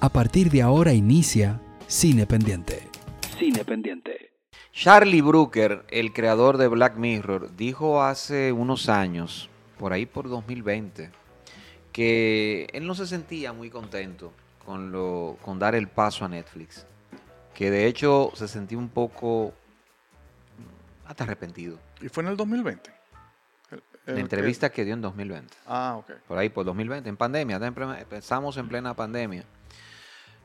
A 0.00 0.08
partir 0.08 0.50
de 0.50 0.62
ahora 0.62 0.92
inicia 0.92 1.60
Cine 1.86 2.26
Pendiente. 2.26 2.88
Cine 3.38 3.64
Pendiente. 3.64 4.30
Charlie 4.72 5.22
Brooker, 5.22 5.84
el 5.90 6.12
creador 6.12 6.56
de 6.56 6.68
Black 6.68 6.96
Mirror, 6.96 7.56
dijo 7.56 8.02
hace 8.02 8.52
unos 8.52 8.88
años, 8.88 9.48
por 9.76 9.92
ahí 9.92 10.06
por 10.06 10.28
2020, 10.28 11.10
que 11.92 12.68
él 12.72 12.86
no 12.86 12.94
se 12.94 13.06
sentía 13.08 13.52
muy 13.52 13.70
contento 13.70 14.32
con, 14.64 14.92
lo, 14.92 15.36
con 15.42 15.58
dar 15.58 15.74
el 15.74 15.88
paso 15.88 16.24
a 16.24 16.28
Netflix. 16.28 16.86
Que 17.54 17.72
de 17.72 17.86
hecho 17.86 18.30
se 18.34 18.46
sentía 18.46 18.78
un 18.78 18.88
poco 18.88 19.52
hasta 21.06 21.24
arrepentido. 21.24 21.76
¿Y 22.00 22.08
fue 22.08 22.22
en 22.22 22.28
el 22.28 22.36
2020? 22.36 22.90
El- 23.72 23.82
La 24.06 24.12
el- 24.12 24.18
entrevista 24.20 24.70
que 24.70 24.84
dio 24.84 24.94
en 24.94 25.00
2020. 25.02 25.56
Ah, 25.66 25.96
ok. 25.98 26.12
Por 26.28 26.38
ahí, 26.38 26.50
por 26.50 26.64
2020, 26.64 27.08
en 27.08 27.16
pandemia, 27.16 27.56
empezamos 27.98 28.56
en 28.58 28.68
plena 28.68 28.94
pandemia. 28.94 29.42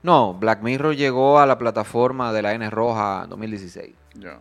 No, 0.03 0.33
Black 0.33 0.61
Mirror 0.61 0.95
llegó 0.95 1.39
a 1.39 1.45
la 1.45 1.57
plataforma 1.57 2.31
de 2.33 2.41
la 2.41 2.53
N 2.53 2.69
Roja 2.69 3.21
en 3.23 3.29
2016, 3.29 3.95
Ya. 4.15 4.39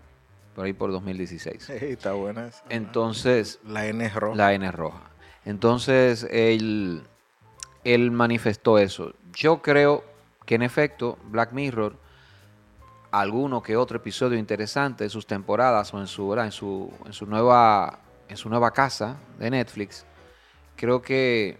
por 0.54 0.64
ahí 0.66 0.72
por 0.72 0.90
2016. 0.90 1.62
Sí, 1.64 1.72
está 1.80 2.12
buena 2.12 2.48
esa. 2.48 2.62
Entonces, 2.68 3.60
La 3.64 3.86
N 3.86 4.08
roja. 4.08 4.36
la 4.36 4.52
N 4.54 4.70
roja. 4.72 5.00
Entonces, 5.44 6.26
él, 6.30 7.02
él 7.84 8.10
manifestó 8.10 8.78
eso. 8.78 9.12
Yo 9.34 9.62
creo 9.62 10.04
que 10.44 10.56
en 10.56 10.62
efecto, 10.62 11.16
Black 11.24 11.52
Mirror, 11.52 11.96
alguno 13.12 13.62
que 13.62 13.76
otro 13.76 13.98
episodio 13.98 14.38
interesante 14.38 15.04
en 15.04 15.10
sus 15.10 15.26
temporadas 15.26 15.92
o 15.94 16.00
en 16.00 16.06
su, 16.08 16.32
en 16.34 16.50
su, 16.52 16.92
en 17.06 17.12
su, 17.12 17.26
nueva, 17.26 18.00
en 18.28 18.36
su 18.36 18.48
nueva 18.48 18.72
casa 18.72 19.16
de 19.38 19.50
Netflix, 19.50 20.04
creo 20.76 21.00
que, 21.02 21.58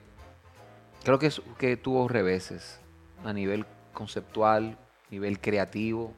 creo 1.04 1.18
que, 1.18 1.30
que 1.58 1.76
tuvo 1.76 2.08
reveses 2.08 2.80
a 3.24 3.32
nivel 3.32 3.64
conceptual, 3.92 4.76
nivel 5.10 5.40
creativo, 5.40 6.12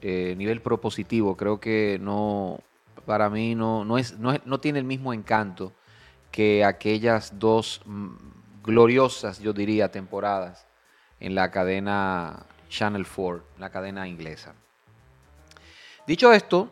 eh, 0.00 0.34
nivel 0.36 0.60
propositivo. 0.60 1.36
Creo 1.36 1.60
que 1.60 1.98
no, 2.00 2.60
para 3.06 3.30
mí 3.30 3.54
no, 3.54 3.84
no, 3.84 3.98
es, 3.98 4.18
no, 4.18 4.32
es- 4.32 4.44
no 4.46 4.60
tiene 4.60 4.78
el 4.78 4.84
mismo 4.84 5.12
encanto 5.12 5.72
que 6.30 6.64
aquellas 6.64 7.38
dos 7.38 7.80
mm, 7.84 8.16
gloriosas, 8.62 9.38
yo 9.40 9.52
diría, 9.52 9.90
temporadas 9.90 10.66
en 11.20 11.34
la 11.34 11.50
cadena 11.50 12.44
Channel 12.68 13.06
4, 13.06 13.42
la 13.58 13.70
cadena 13.70 14.06
inglesa. 14.06 14.54
Dicho 16.06 16.32
esto, 16.32 16.70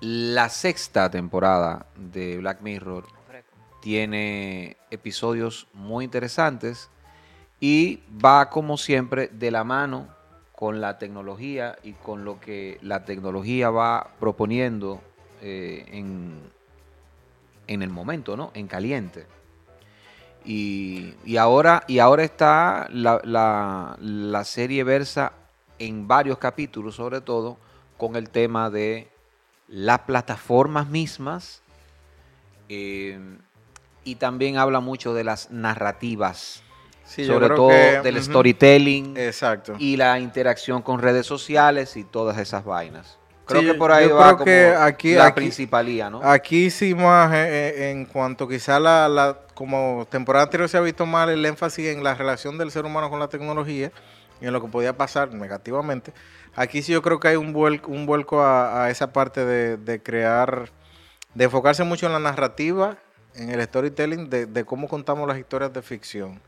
la 0.00 0.48
sexta 0.48 1.10
temporada 1.10 1.86
de 1.96 2.38
Black 2.38 2.60
Mirror 2.60 3.06
tiene 3.80 4.76
episodios 4.90 5.68
muy 5.72 6.04
interesantes 6.04 6.90
y 7.60 8.00
va 8.24 8.50
como 8.50 8.76
siempre 8.76 9.28
de 9.28 9.50
la 9.50 9.64
mano 9.64 10.08
con 10.54 10.80
la 10.80 10.98
tecnología 10.98 11.76
y 11.82 11.92
con 11.92 12.24
lo 12.24 12.40
que 12.40 12.78
la 12.82 13.04
tecnología 13.04 13.70
va 13.70 14.10
proponiendo 14.20 15.00
eh, 15.42 15.84
en, 15.92 16.40
en 17.66 17.82
el 17.82 17.90
momento, 17.90 18.36
¿no? 18.36 18.50
En 18.54 18.66
caliente. 18.66 19.26
Y, 20.44 21.14
y 21.24 21.36
ahora, 21.38 21.82
y 21.88 21.98
ahora 21.98 22.22
está 22.22 22.88
la, 22.90 23.20
la- 23.24 24.44
serie 24.44 24.84
versa 24.84 25.32
en 25.78 26.06
varios 26.06 26.38
capítulos, 26.38 26.94
sobre 26.94 27.20
todo, 27.20 27.58
con 27.96 28.14
el 28.16 28.30
tema 28.30 28.70
de 28.70 29.08
las 29.68 30.00
plataformas 30.00 30.88
mismas. 30.88 31.62
eh, 32.68 33.18
y 34.04 34.14
también 34.16 34.56
habla 34.56 34.78
mucho 34.78 35.14
de 35.14 35.24
las 35.24 35.50
narrativas, 35.50 36.62
Sí, 37.06 37.24
sobre 37.24 37.48
todo 37.48 37.68
que- 37.68 38.00
del 38.02 38.22
storytelling 38.22 39.16
Exacto. 39.16 39.74
y 39.78 39.96
la 39.96 40.18
interacción 40.18 40.82
con 40.82 41.00
redes 41.00 41.24
sociales 41.26 41.96
y 41.96 42.04
todas 42.04 42.36
esas 42.38 42.64
vainas. 42.64 43.18
Creo 43.46 43.60
Sí, 43.60 43.68
que 43.68 43.74
por 43.74 43.92
ahí 43.92 44.08
va 44.08 44.32
como 44.32 44.44
que 44.44 44.74
aquí- 44.76 45.14
la 45.14 45.26
aquí- 45.26 45.36
principalía, 45.36 46.10
¿no? 46.10 46.20
Aquí 46.22 46.68
sí 46.68 46.94
más 46.96 47.32
eh, 47.32 47.46
eh, 47.76 47.90
en 47.92 48.04
cuanto 48.06 48.48
quizá 48.48 48.80
la, 48.80 49.08
la- 49.08 49.38
como 49.54 50.06
temporada 50.10 50.44
anterior 50.44 50.68
se 50.68 50.76
ha 50.76 50.80
visto 50.80 51.06
mal 51.06 51.30
el 51.30 51.44
énfasis 51.46 51.86
en 51.86 52.02
la 52.02 52.14
relación 52.14 52.58
del 52.58 52.70
ser 52.72 52.84
humano 52.84 53.08
con 53.08 53.20
la 53.20 53.28
tecnología 53.28 53.92
y 54.40 54.46
en 54.46 54.52
lo 54.52 54.60
que 54.60 54.66
podía 54.68 54.96
pasar 54.96 55.32
negativamente. 55.32 56.12
Aquí 56.56 56.82
sí 56.82 56.92
yo 56.92 57.02
creo 57.02 57.20
que 57.20 57.28
hay 57.28 57.36
un 57.36 57.52
vuelco, 57.52 57.92
un 57.92 58.04
vuelco 58.04 58.42
a, 58.42 58.84
a 58.84 58.90
esa 58.90 59.12
parte 59.12 59.44
de, 59.44 59.76
de 59.76 60.02
crear, 60.02 60.70
de 61.34 61.44
enfocarse 61.44 61.84
mucho 61.84 62.06
en 62.06 62.12
la 62.14 62.18
narrativa, 62.18 62.96
en 63.36 63.50
el 63.50 63.62
storytelling, 63.62 64.28
de, 64.28 64.46
de 64.46 64.64
cómo 64.64 64.88
contamos 64.88 65.28
las 65.28 65.38
historias 65.38 65.72
de 65.72 65.82
ficción, 65.82 66.40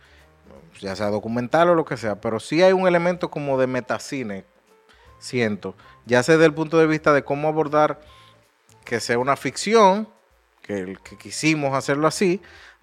ya 0.80 0.94
sea 0.96 1.08
documental 1.08 1.70
o 1.70 1.74
lo 1.74 1.84
que 1.84 1.96
sea, 1.96 2.20
pero 2.20 2.40
sí 2.40 2.62
hay 2.62 2.72
un 2.72 2.86
elemento 2.86 3.30
como 3.30 3.58
de 3.58 3.66
metacine, 3.66 4.44
siento, 5.18 5.74
ya 6.06 6.22
sea 6.22 6.36
desde 6.36 6.46
el 6.46 6.54
punto 6.54 6.78
de 6.78 6.86
vista 6.86 7.12
de 7.12 7.24
cómo 7.24 7.48
abordar 7.48 8.00
que 8.84 9.00
sea 9.00 9.18
una 9.18 9.36
ficción, 9.36 10.08
que, 10.62 10.96
que 11.02 11.16
quisimos 11.16 11.74
hacerlo 11.74 12.06
así, 12.06 12.40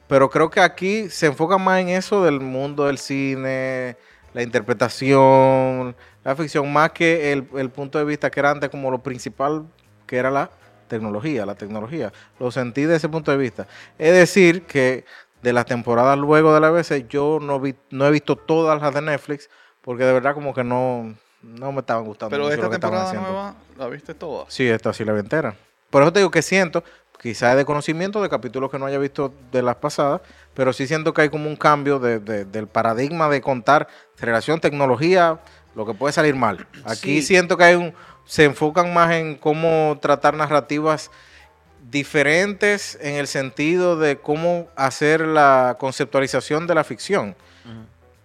pero 0.07 0.29
creo 0.29 0.49
que 0.49 0.61
aquí 0.61 1.09
se 1.09 1.27
enfoca 1.27 1.57
más 1.57 1.81
en 1.81 1.89
eso 1.89 2.23
del 2.23 2.39
mundo 2.39 2.85
del 2.85 2.97
cine, 2.97 3.97
la 4.33 4.43
interpretación, 4.43 5.95
la 6.23 6.35
ficción, 6.35 6.71
más 6.71 6.91
que 6.91 7.31
el, 7.31 7.47
el 7.55 7.69
punto 7.69 7.97
de 7.97 8.05
vista 8.05 8.29
que 8.29 8.39
era 8.39 8.51
antes 8.51 8.69
como 8.69 8.91
lo 8.91 9.01
principal, 9.01 9.65
que 10.05 10.17
era 10.17 10.29
la 10.29 10.51
tecnología, 10.87 11.45
la 11.45 11.55
tecnología. 11.55 12.11
Lo 12.39 12.51
sentí 12.51 12.83
de 12.83 12.97
ese 12.97 13.09
punto 13.09 13.31
de 13.31 13.37
vista. 13.37 13.67
Es 13.97 14.13
decir, 14.13 14.63
que 14.63 15.05
de 15.45 15.53
las 15.53 15.65
temporadas 15.67 16.17
luego 16.17 16.53
de 16.55 16.59
la 16.59 16.67
ABC, 16.69 17.07
yo 17.07 17.37
no, 17.39 17.59
vi, 17.59 17.75
no 17.91 18.07
he 18.07 18.11
visto 18.11 18.35
todas 18.35 18.81
las 18.81 18.91
de 18.95 19.01
Netflix, 19.01 19.47
porque 19.81 20.03
de 20.03 20.11
verdad 20.11 20.33
como 20.33 20.55
que 20.55 20.63
no, 20.63 21.13
no 21.43 21.71
me 21.71 21.81
estaban 21.81 22.03
gustando. 22.03 22.31
Pero 22.31 22.45
mucho 22.45 22.53
esta 22.55 22.63
lo 22.65 22.69
que 22.71 22.75
estaban 22.77 22.99
temporada 22.99 23.07
haciendo. 23.21 23.29
nueva, 23.29 23.55
¿la 23.77 23.87
viste 23.87 24.15
toda? 24.15 24.45
Sí, 24.47 24.67
esta 24.67 24.91
sí 24.91 25.05
la 25.05 25.13
vi 25.13 25.19
entera. 25.19 25.55
Por 25.91 26.01
eso 26.01 26.11
te 26.11 26.19
digo 26.19 26.31
que 26.31 26.41
siento, 26.41 26.83
quizás 27.21 27.51
es 27.51 27.57
de 27.57 27.65
conocimiento 27.65 28.23
de 28.23 28.27
capítulos 28.29 28.71
que 28.71 28.79
no 28.79 28.87
haya 28.87 28.97
visto 28.97 29.31
de 29.51 29.61
las 29.61 29.75
pasadas, 29.75 30.21
pero 30.55 30.73
sí 30.73 30.87
siento 30.87 31.13
que 31.13 31.21
hay 31.21 31.29
como 31.29 31.47
un 31.47 31.55
cambio 31.55 31.99
de- 31.99 32.19
de- 32.19 32.45
del 32.45 32.65
paradigma 32.67 33.29
de 33.29 33.39
contar 33.41 33.87
relación 34.17 34.59
tecnología, 34.59 35.39
lo 35.75 35.85
que 35.85 35.93
puede 35.93 36.11
salir 36.11 36.35
mal. 36.35 36.65
Aquí 36.85 37.21
Sí. 37.21 37.27
siento 37.27 37.55
que 37.55 37.65
hay 37.65 37.75
un, 37.75 37.93
se 38.25 38.45
enfocan 38.45 38.91
más 38.95 39.11
en 39.11 39.35
cómo 39.35 39.99
tratar 40.01 40.33
narrativas 40.33 41.11
diferentes 41.91 42.97
en 43.01 43.15
el 43.15 43.27
sentido 43.27 43.97
de 43.97 44.17
cómo 44.17 44.67
hacer 44.75 45.21
la 45.21 45.75
conceptualización 45.79 46.67
de 46.67 46.75
la 46.75 46.83
ficción 46.83 47.35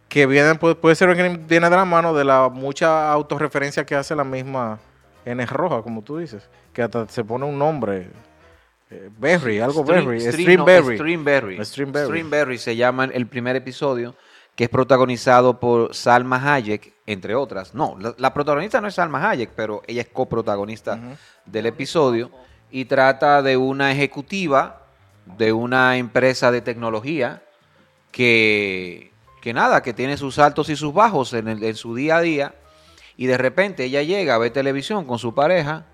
que 0.09 0.27
viene, 0.27 0.55
puede, 0.57 0.75
puede 0.75 0.97
ser 0.97 1.15
que 1.15 1.23
viene 1.29 1.71
de 1.71 1.77
la 1.77 1.85
mano 1.85 2.13
de 2.13 2.25
la 2.25 2.49
mucha 2.49 3.13
autorreferencia 3.13 3.87
que 3.87 3.95
hace 3.95 4.17
la 4.17 4.25
misma 4.25 4.81
N 5.25 5.47
roja, 5.47 5.83
como 5.83 6.03
tú 6.03 6.19
dices, 6.19 6.49
que 6.73 6.83
hasta 6.83 7.07
se 7.09 7.23
pone 7.23 7.45
un 7.45 7.57
nombre, 7.57 8.09
eh, 8.91 9.09
Berry, 9.19 9.61
algo 9.61 9.85
Stream- 9.85 10.05
Berry, 10.07 10.21
Stream- 10.21 10.33
Stream 10.43 10.59
no, 10.59 10.65
Berry. 10.65 10.97
Streamberry. 10.97 11.65
Streamberry 11.65 12.59
se 12.59 12.75
llama 12.75 13.05
el 13.05 13.27
primer 13.29 13.55
episodio, 13.55 14.17
que 14.57 14.65
es 14.65 14.71
protagonizado 14.71 15.61
por 15.61 15.95
Salma 15.95 16.55
Hayek, 16.55 16.93
entre 17.07 17.37
otras. 17.37 17.73
No, 17.75 17.97
la, 18.01 18.13
la 18.19 18.35
protagonista 18.35 18.81
no 18.81 18.89
es 18.89 18.95
Salma 18.95 19.31
Hayek, 19.31 19.51
pero 19.55 19.83
ella 19.87 20.03
es 20.03 20.09
coprotagonista 20.09 20.99
del 21.47 21.67
episodio 21.67 22.33
y 22.71 22.85
trata 22.87 23.43
de 23.43 23.57
una 23.57 23.93
ejecutiva 23.93 24.83
de 25.39 25.53
una 25.53 25.97
empresa 25.97 26.51
de 26.51 26.61
tecnología 26.61 27.43
que, 28.11 29.13
que 29.43 29.53
nada, 29.53 29.83
que 29.83 29.93
tiene 29.95 30.17
sus 30.17 30.39
altos 30.39 30.69
y 30.69 30.77
sus 30.77 30.93
bajos 30.93 31.33
en, 31.35 31.49
el- 31.49 31.63
en 31.63 31.75
su 31.77 31.95
día 31.95 32.17
a 32.17 32.21
día 32.21 32.55
y 33.17 33.27
de 33.27 33.37
repente 33.39 33.85
ella 33.85 34.03
llega 34.03 34.35
a 34.35 34.39
ver 34.39 34.53
televisión 34.53 35.05
con 35.05 35.19
su 35.19 35.35
pareja, 35.35 35.85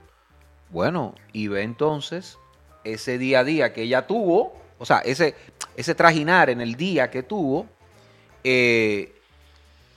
bueno, 0.70 1.14
y 1.32 1.48
ve 1.48 1.62
entonces 1.62 2.38
ese 2.84 3.18
día 3.18 3.40
a 3.40 3.44
día 3.44 3.72
que 3.72 3.82
ella 3.82 4.06
tuvo, 4.06 4.54
o 4.78 4.86
sea, 4.86 4.98
ese, 5.00 5.34
ese 5.76 5.94
trajinar 5.94 6.50
en 6.50 6.60
el 6.60 6.76
día 6.76 7.10
que 7.10 7.22
tuvo, 7.22 7.66
eh, 8.44 9.12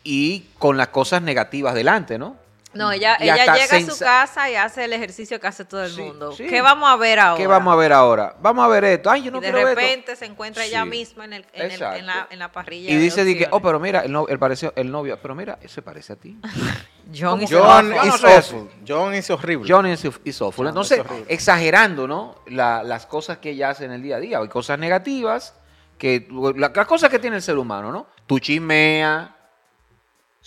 y 0.03 0.47
con 0.57 0.75
las 0.77 0.87
cosas 0.87 1.21
negativas 1.21 1.75
delante, 1.75 2.17
¿no? 2.17 2.35
No, 2.71 2.91
ella, 2.91 3.17
ella 3.19 3.35
llega 3.55 3.77
a 3.77 3.81
su 3.81 3.97
casa 3.97 4.47
y 4.49 4.55
hace 4.55 4.85
el 4.85 4.93
ejercicio 4.93 5.39
que 5.39 5.47
hace 5.47 5.65
todo 5.65 5.83
el 5.83 5.91
Sí, 5.91 6.01
mundo. 6.03 6.31
sí. 6.33 6.45
¿Qué 6.45 6.61
vamos 6.61 6.87
a 6.87 6.95
ver 6.97 7.19
ahora? 7.19 7.37
¿Qué 7.41 7.47
vamos 7.47 7.73
a 7.73 7.75
ver 7.75 7.91
ahora? 7.91 8.35
Vamos 8.39 8.63
a 8.63 8.67
ver 8.67 8.83
esto. 8.83 9.09
Ay, 9.09 9.23
yo 9.23 9.31
no 9.31 9.39
y 9.39 9.41
de 9.41 9.47
quiero 9.51 9.57
ver 9.65 9.69
esto. 9.69 9.81
repente 9.81 10.15
se 10.15 10.25
encuentra 10.25 10.63
ella 10.65 10.85
misma 10.85 11.25
en, 11.25 11.33
el, 11.33 11.45
en, 11.53 11.71
el- 11.71 11.81
en 11.81 12.05
la, 12.05 12.27
en 12.29 12.37
la 12.37 12.51
parrilla. 12.51 12.91
Y 12.91 12.95
de 12.95 13.01
dice 13.01 13.23
di 13.23 13.35
que, 13.39 13.47
oh, 13.49 13.59
pero 13.59 13.79
mira, 13.79 14.01
el, 14.01 14.11
no- 14.11 14.27
el, 14.27 14.37
pareció, 14.37 14.71
el 14.75 14.91
novio, 14.91 15.17
pero 15.19 15.33
mira, 15.33 15.57
ese 15.63 15.81
parece 15.81 16.13
a 16.13 16.15
ti. 16.17 16.37
John, 17.11 17.41
is 17.41 17.49
John 17.49 17.91
is 18.05 18.23
awful. 18.23 18.69
John 18.87 19.15
is 19.15 19.27
horrible. 19.31 19.67
John 19.67 19.87
is, 19.87 20.05
is 20.23 20.39
awful. 20.39 20.63
John 20.65 20.67
Entonces, 20.67 20.99
es 20.99 21.05
horrible. 21.05 21.25
exagerando, 21.33 22.07
¿no? 22.07 22.35
La- 22.45 22.83
las 22.83 23.07
cosas 23.07 23.39
que 23.39 23.49
ella 23.49 23.71
hace 23.71 23.85
en 23.85 23.93
el 23.93 24.03
día 24.03 24.17
a 24.17 24.19
día. 24.19 24.37
Hay 24.37 24.47
cosas 24.47 24.77
negativas, 24.77 25.55
que 25.97 26.27
la- 26.55 26.69
las 26.69 26.85
cosas 26.85 27.09
que 27.09 27.17
tiene 27.17 27.37
el 27.37 27.41
ser 27.41 27.57
humano, 27.57 27.91
¿no? 27.91 28.05
Tú 28.27 28.37
chismea. 28.37 29.35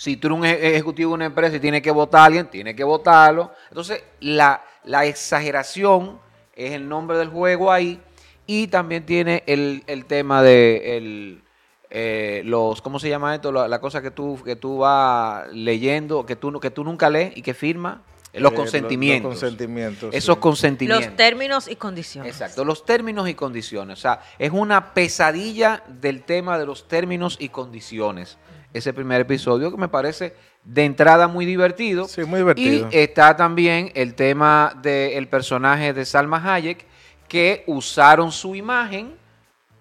Si 0.03 0.17
tú 0.17 0.27
eres 0.27 0.39
un 0.41 0.45
eje- 0.45 0.59
ejecutivo 0.73 1.11
de 1.11 1.15
una 1.15 1.27
empresa 1.27 1.55
y 1.55 1.61
tienes 1.61 1.81
que 1.81 1.93
votar 1.93 2.23
a 2.23 2.25
alguien, 2.25 2.47
tienes 2.49 2.75
que 2.75 2.83
votarlo. 2.83 3.53
Entonces, 3.69 4.03
la, 4.19 4.61
la 4.83 5.07
exageración 5.07 6.19
es 6.57 6.73
el 6.73 6.89
nombre 6.89 7.17
del 7.19 7.29
juego 7.29 7.71
ahí. 7.71 8.01
Y 8.45 8.67
también 8.67 9.07
tiene 9.07 9.45
el, 9.47 9.85
el 9.87 10.05
tema 10.07 10.43
de 10.43 10.97
el, 10.97 11.43
eh, 11.89 12.43
los, 12.45 12.83
¿cómo 12.83 12.99
se 12.99 13.09
llama 13.09 13.33
esto? 13.37 13.53
La, 13.53 13.69
la 13.69 13.81
cosa 13.81 14.03
que 14.03 14.11
tú, 14.11 14.41
que 14.45 14.57
tú 14.57 14.79
vas 14.79 15.47
leyendo, 15.53 16.27
que 16.27 16.35
tú, 16.35 16.51
no- 16.51 16.59
que 16.59 16.71
tú 16.73 16.83
nunca 16.83 17.09
lees 17.09 17.37
y 17.37 17.43
que 17.43 17.55
firma. 17.55 18.03
Eh, 18.33 18.41
Los 18.41 18.51
Eh, 18.53 18.57
consentimientos. 18.57 19.31
Los, 19.31 19.41
consentimientos. 19.41 20.15
Esos 20.15 20.35
sí. 20.35 20.41
consentimientos. 20.41 21.07
Los 21.07 21.17
términos 21.17 21.69
y 21.71 21.77
condiciones. 21.77 22.33
Exacto, 22.33 22.65
los 22.65 22.85
términos 22.85 23.29
y 23.29 23.35
condiciones. 23.35 23.99
O 23.99 24.03
sea, 24.03 24.21
es 24.39 24.51
una 24.51 24.95
pesadilla 24.95 25.85
del 25.87 26.25
tema 26.25 26.59
de 26.59 26.67
los 26.67 26.89
términos 26.89 27.37
y 27.39 27.51
condiciones. 27.51 28.37
Ese 28.73 28.93
primer 28.95 29.21
episodio 29.21 29.71
que 29.71 29.77
me 29.77 29.89
parece 29.89 30.35
de 30.65 30.85
entrada 30.85 31.29
muy 31.29 31.45
divertido. 31.45 32.09
Sí, 32.09 32.25
muy 32.25 32.39
divertido. 32.41 32.89
Y 32.91 32.97
está 32.97 33.37
también 33.37 33.93
el 33.95 34.15
tema 34.15 34.73
del 34.83 35.29
personaje 35.29 35.93
de 35.93 36.05
Salma 36.05 36.43
Hayek, 36.55 36.87
que 37.29 37.65
usaron 37.67 38.33
su 38.33 38.55
imagen, 38.55 39.15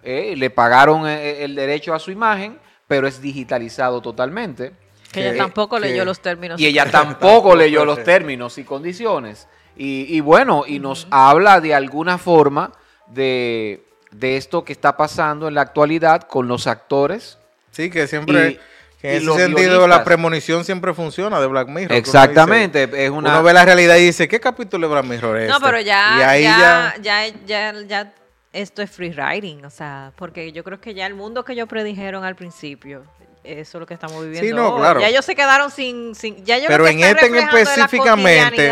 eh, 0.03 0.33
le 0.35 0.49
pagaron 0.49 1.07
eh, 1.07 1.43
el 1.43 1.55
derecho 1.55 1.93
a 1.93 1.99
su 1.99 2.11
imagen, 2.11 2.57
pero 2.87 3.07
es 3.07 3.21
digitalizado 3.21 4.01
totalmente. 4.01 4.73
Que 5.11 5.29
ella 5.29 5.37
tampoco 5.37 5.75
que- 5.77 5.87
leyó 5.87 6.03
los 6.05 6.21
términos. 6.21 6.59
Y 6.59 6.65
ella 6.65 6.85
tampoco 6.91 7.55
leyó 7.55 7.85
los 7.85 8.03
términos 8.03 8.57
y 8.57 8.63
condiciones. 8.63 9.47
Y, 9.77 10.05
y 10.09 10.19
bueno, 10.19 10.63
y 10.67 10.79
nos 10.79 11.07
habla 11.11 11.61
de 11.61 11.73
alguna 11.73 12.17
forma 12.17 12.71
de, 13.07 13.85
de 14.11 14.37
esto 14.37 14.63
que 14.65 14.73
está 14.73 14.97
pasando 14.97 15.47
en 15.47 15.53
la 15.53 15.61
actualidad 15.61 16.23
con 16.23 16.47
los 16.47 16.67
actores. 16.67 17.37
Sí, 17.71 17.89
que 17.89 18.05
siempre, 18.07 18.51
y 18.51 18.59
en 19.03 19.17
ese 19.17 19.25
sentido 19.25 19.55
guionistas. 19.55 19.87
la 19.89 20.03
premonición 20.03 20.63
siempre 20.65 20.93
funciona 20.93 21.39
de 21.39 21.47
Black 21.47 21.67
Mirror. 21.67 21.91
uno 21.91 21.95
Exactamente, 21.99 22.87
dice- 22.87 23.05
es 23.05 23.09
una... 23.11 23.29
Uno 23.31 23.43
ve 23.43 23.53
la 23.53 23.65
realidad 23.65 23.95
y 23.97 24.05
dice, 24.05 24.27
¿qué 24.27 24.39
capítulo 24.39 24.87
de 24.87 24.93
Black 24.93 25.05
Mirror 25.05 25.37
es 25.37 25.49
No, 25.49 25.55
este? 25.57 25.65
pero 25.65 25.79
ya, 25.81 26.15
Y 26.19 26.21
ahí 26.21 26.43
ya, 26.43 26.93
ya... 27.01 27.27
ya, 27.27 27.35
ya, 27.45 27.81
ya, 27.87 28.13
esto 28.53 28.81
es 28.81 28.91
free 28.91 29.11
riding, 29.13 29.63
o 29.65 29.69
sea, 29.69 30.11
porque 30.17 30.51
yo 30.51 30.63
creo 30.63 30.79
que 30.81 30.93
ya 30.93 31.05
el 31.07 31.13
mundo 31.15 31.43
que 31.45 31.53
ellos 31.53 31.67
predijeron 31.69 32.23
al 32.25 32.35
principio, 32.35 33.03
eso 33.43 33.77
es 33.77 33.79
lo 33.79 33.85
que 33.87 33.93
estamos 33.93 34.23
viviendo. 34.23 34.55
no, 34.55 34.69
hoy. 34.75 34.79
claro. 34.81 34.99
Ya 35.01 35.07
ellos 35.07 35.25
se 35.25 35.35
quedaron 35.35 35.71
sin, 35.71 36.13
sin 36.15 36.43
ya 36.45 36.57
ellos 36.57 36.67
Pero 36.67 36.85
en 36.87 36.99
este 36.99 37.25
específicamente-. 37.61 38.71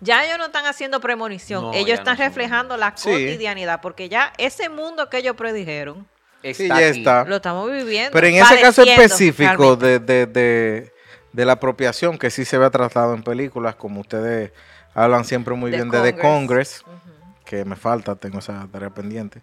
Ya 0.00 0.24
ellos 0.24 0.38
no 0.38 0.46
están 0.46 0.64
haciendo 0.66 1.00
premonición, 1.00 1.64
No, 1.64 1.72
ellos 1.74 1.98
están 1.98 2.16
no 2.16 2.24
reflejando 2.24 2.76
la 2.76 2.92
Sí. 2.96 3.10
cotidianidad, 3.10 3.80
porque 3.80 4.08
ya 4.08 4.32
ese 4.38 4.68
mundo 4.68 5.08
que 5.10 5.18
ellos 5.18 5.36
predijeron, 5.36 6.06
Está 6.42 6.62
sí, 6.62 6.68
ya 6.68 6.76
aquí. 6.76 6.98
está. 6.98 7.24
Lo 7.24 7.36
estamos 7.36 7.70
viviendo. 7.70 8.10
Pero 8.12 8.26
en 8.26 8.36
ese 8.36 8.60
caso 8.60 8.82
específico 8.82 9.76
de, 9.76 9.98
de, 9.98 10.26
de, 10.26 10.92
de, 11.32 11.44
la 11.44 11.52
apropiación, 11.54 12.18
que 12.18 12.30
sí 12.30 12.44
se 12.44 12.58
ve 12.58 12.68
tratado 12.70 13.14
en 13.14 13.22
películas, 13.22 13.74
como 13.74 14.00
ustedes 14.00 14.52
hablan 14.94 15.24
siempre 15.24 15.54
muy 15.54 15.70
bien 15.70 15.88
Congress. 15.88 16.02
de 16.04 16.12
The 16.12 16.20
Congress, 16.20 16.82
uh 16.86 16.90
-huh. 16.90 17.44
que 17.44 17.64
me 17.64 17.76
falta, 17.76 18.16
tengo 18.16 18.38
esa 18.38 18.66
tarea 18.70 18.90
pendiente. 18.90 19.40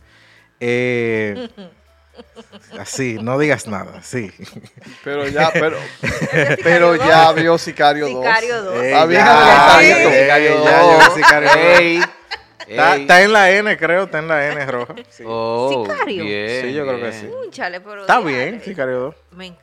Eh, 0.59 1.49
Así, 2.79 3.17
no 3.21 3.37
digas 3.37 3.67
nada, 3.67 4.01
sí. 4.01 4.31
Pero 5.03 5.27
ya, 5.27 5.51
pero, 5.51 5.77
pero 6.63 6.95
eh, 6.95 6.99
ya 6.99 7.31
vio 7.33 7.57
Sicario 7.57 8.09
2. 8.09 8.23
Sicario 8.25 8.63
2. 8.63 8.83
Está 8.83 9.05
bien 9.05 9.21
adelantadito. 9.21 10.09
Sicario 11.15 11.99
2. 11.99 12.05
Está, 12.67 13.21
en 13.21 13.33
la 13.33 13.51
N, 13.51 13.77
creo, 13.77 14.03
está 14.03 14.19
en 14.19 14.27
la 14.27 14.47
N 14.51 14.65
roja. 14.65 14.95
Sí, 15.09 15.23
Oh, 15.25 15.85
Sicario. 15.87 16.23
bien, 16.23 16.61
Sí, 16.61 16.73
yo 16.73 16.85
creo 16.85 16.99
que 16.99 17.11
sí. 17.11 17.29
Pero 17.83 18.01
Está 18.01 18.19
bien, 18.21 18.61
Sicario 18.63 18.99
2. 18.99 19.15
Men, 19.31 19.55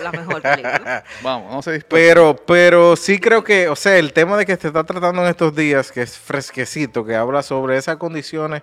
La 0.00 0.12
mejor 0.12 0.42
película. 0.42 1.04
Vamos, 1.22 1.52
no 1.52 1.62
se. 1.62 1.80
Pero, 1.80 2.36
pero 2.36 2.94
sí 2.96 3.18
creo 3.18 3.42
que, 3.42 3.68
o 3.68 3.76
sea, 3.76 3.96
el 3.96 4.12
tema 4.12 4.36
de 4.36 4.46
que 4.46 4.56
se 4.56 4.68
está 4.68 4.84
tratando 4.84 5.22
en 5.22 5.28
estos 5.28 5.54
días, 5.56 5.90
que 5.90 6.02
es 6.02 6.16
fresquecito, 6.18 7.04
que 7.04 7.16
habla 7.16 7.42
sobre 7.42 7.76
esas 7.76 7.96
condiciones 7.96 8.62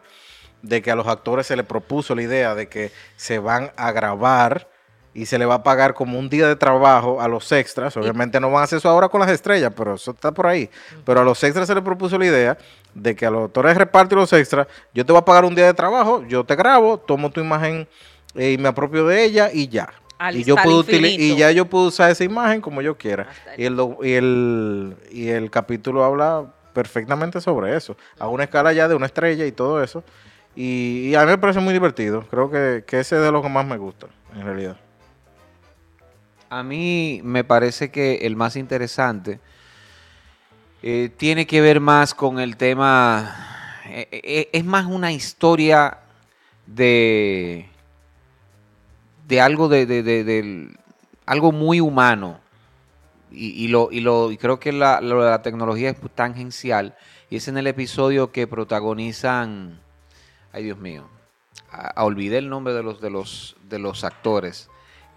de 0.62 0.82
que 0.82 0.92
a 0.92 0.96
los 0.96 1.08
actores 1.08 1.48
se 1.48 1.56
les 1.56 1.66
propuso 1.66 2.16
la 2.16 2.22
idea 2.22 2.54
de 2.56 2.68
que 2.68 2.92
se 3.16 3.40
van 3.40 3.72
a 3.78 3.92
grabar 3.92 4.68
y 5.14 5.26
se 5.26 5.40
le 5.40 5.46
va 5.46 5.56
a 5.56 5.64
pagar 5.64 5.94
como 5.94 6.20
un 6.20 6.30
día 6.30 6.48
de 6.48 6.56
trabajo 6.56 7.20
a 7.22 7.28
los 7.28 7.52
extras. 7.52 7.96
Obviamente 7.98 8.40
no 8.40 8.52
van 8.52 8.62
a 8.62 8.64
hacer 8.66 8.78
eso 8.78 8.90
ahora 8.90 9.10
con 9.10 9.20
las 9.22 9.30
estrellas, 9.32 9.74
pero 9.76 9.96
eso 9.96 10.12
está 10.12 10.32
por 10.32 10.48
ahí. 10.48 10.70
Pero 11.06 11.22
a 11.22 11.24
los 11.24 11.44
extras 11.44 11.68
se 11.68 11.74
les 11.76 11.84
propuso 11.84 12.18
la 12.18 12.26
idea 12.26 12.58
de 12.94 13.16
que 13.16 13.26
a 13.26 13.32
los 13.32 13.46
actores 13.46 13.74
de 13.74 13.80
reparto 13.80 14.16
y 14.16 14.18
los 14.20 14.32
extras, 14.34 14.68
yo 14.94 15.06
te 15.06 15.12
voy 15.12 15.20
a 15.22 15.26
pagar 15.26 15.46
un 15.46 15.56
día 15.56 15.66
de 15.66 15.74
trabajo, 15.74 16.24
yo 16.28 16.44
te 16.44 16.56
grabo, 16.56 16.98
tomo 16.98 17.30
tu 17.32 17.40
imagen 17.42 17.88
eh, 18.36 18.52
y 18.52 18.58
me 18.58 18.68
apropio 18.70 19.06
de 19.08 19.24
ella 19.24 19.50
y 19.52 19.68
ya. 19.68 19.90
Al- 20.20 20.36
y 20.36 20.44
yo 20.44 20.56
puedo 20.56 20.84
y 21.20 21.36
ya 21.38 21.52
yo 21.52 21.66
puedo 21.66 21.86
usar 21.88 22.12
esa 22.12 22.24
imagen 22.24 22.60
como 22.62 22.82
yo 22.82 22.98
quiera. 22.98 23.28
El 23.58 23.62
Y 23.62 23.66
el, 23.66 23.96
y 24.04 24.14
el, 24.14 24.96
y 25.12 25.28
el 25.30 25.50
capítulo 25.50 26.04
habla 26.04 26.46
perfectamente 26.74 27.42
sobre 27.42 27.76
eso, 27.76 27.98
a 28.20 28.28
una 28.28 28.44
escala 28.44 28.72
ya 28.74 28.88
de 28.88 28.96
una 28.96 29.06
estrella 29.08 29.46
y 29.46 29.52
todo 29.52 29.82
eso. 29.84 30.04
Y, 30.56 31.10
y 31.10 31.16
a 31.16 31.22
mí 31.22 31.28
me 31.28 31.38
parece 31.38 31.60
muy 31.60 31.74
divertido. 31.74 32.26
Creo 32.30 32.52
que, 32.52 32.84
que 32.86 33.00
ese 33.00 33.16
es 33.16 33.22
de 33.22 33.32
los 33.32 33.42
que 33.42 33.50
más 33.50 33.66
me 33.66 33.78
gusta, 33.78 34.08
en 34.36 34.44
realidad. 34.46 34.78
A 36.50 36.64
mí 36.64 37.22
me 37.24 37.44
parece 37.44 37.92
que 37.92 38.16
el 38.26 38.36
más 38.36 38.56
interesante 38.56 39.40
eh, 40.82 41.10
tiene 41.16 41.46
que 41.46 41.62
ver 41.62 41.80
más 41.80 42.16
con 42.16 42.40
el 42.40 42.58
tema, 42.58 43.82
eh, 43.86 44.08
eh, 44.12 44.50
es 44.52 44.66
más 44.66 44.86
una 44.88 45.12
historia 45.12 46.00
de, 46.66 47.70
de 49.28 49.42
algo 49.42 49.68
de, 49.70 49.86
de- 49.86 50.76
algo 51.26 51.52
muy 51.52 51.80
humano. 51.82 52.40
Y, 53.32 53.68
lo, 53.68 53.90
y, 53.92 54.00
lo, 54.00 54.32
y 54.32 54.38
creo 54.38 54.60
que 54.60 54.72
la, 54.72 55.02
la 55.02 55.44
tecnología 55.44 55.92
es 55.92 55.98
tangencial. 56.16 56.96
Y 57.30 57.36
es 57.36 57.48
en 57.48 57.60
el 57.60 57.68
episodio 57.68 58.32
que 58.32 58.48
protagonizan, 58.48 59.80
ay 60.52 60.64
Dios 60.64 60.80
mío, 60.80 61.08
a- 61.72 61.90
a- 61.90 62.04
olvidé 62.06 62.40
el 62.40 62.50
nombre 62.50 62.74
de 62.74 62.82
los, 62.82 63.02
de 63.02 63.12
los, 63.12 63.56
de 63.70 63.78
los 63.78 64.04
actores, 64.04 64.68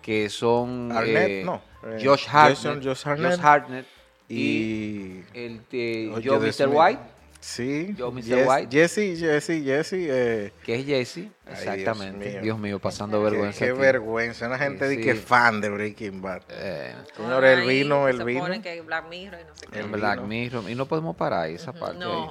que 0.03 0.29
son 0.29 0.91
Arnett, 0.93 1.29
eh, 1.29 1.43
no, 1.45 1.63
eh, 1.85 2.03
Josh 2.05 2.27
Jason- 2.27 2.73
Hartnett, 2.73 2.85
Josh 2.85 3.07
Hartnett 3.09 3.41
Hartnett 3.43 3.87
y, 4.29 4.35
Y... 4.43 5.25
el 5.35 5.61
de 5.71 6.13
Oye, 6.15 6.29
Joe 6.29 6.39
Mr. 6.39 6.69
White, 6.69 7.01
Sí. 7.41 7.93
Yo, 7.99 8.13
Mr. 8.13 8.47
White. 8.47 8.69
Jesse, 8.71 9.19
Jesse, 9.19 9.65
Jesse. 9.65 9.93
eh, 9.95 10.53
que 10.65 10.77
es 10.77 10.87
Jesse, 10.87 11.17
Dios 11.17 11.33
exactamente. 11.49 12.31
mío. 12.31 12.41
Dios 12.41 12.59
mío, 12.61 12.79
pasando 12.79 13.19
qué- 13.19 13.31
vergüenza. 13.31 13.65
qué 13.65 13.73
vergüenza. 13.73 14.47
Una 14.47 14.59
gente 14.59 14.89
Sí, 14.89 14.97
de 14.97 15.03
que 15.03 15.15
sí. 15.15 15.19
fan 15.19 15.61
de 15.61 15.69
Breaking 15.69 16.23
Bad. 16.23 16.43
Eh, 16.51 16.95
Señor, 17.17 17.45
el 17.45 17.67
vino, 17.67 18.07
el 18.07 18.19
se 18.19 18.25
vino. 18.25 18.47
que 18.63 18.81
Black 18.83 19.09
Mirror 19.09 19.41
y 19.41 19.45
no 19.45 19.55
sé 19.57 19.67
qué. 19.67 19.81
El 19.81 19.87
Black 19.89 20.19
vino. 20.19 20.29
Mirror. 20.29 20.71
Y 20.71 20.75
no 20.77 20.87
podemos 20.87 21.17
parar 21.17 21.41
ahí, 21.47 21.55
esa 21.55 21.73
parte. 21.73 21.99
No. 21.99 22.29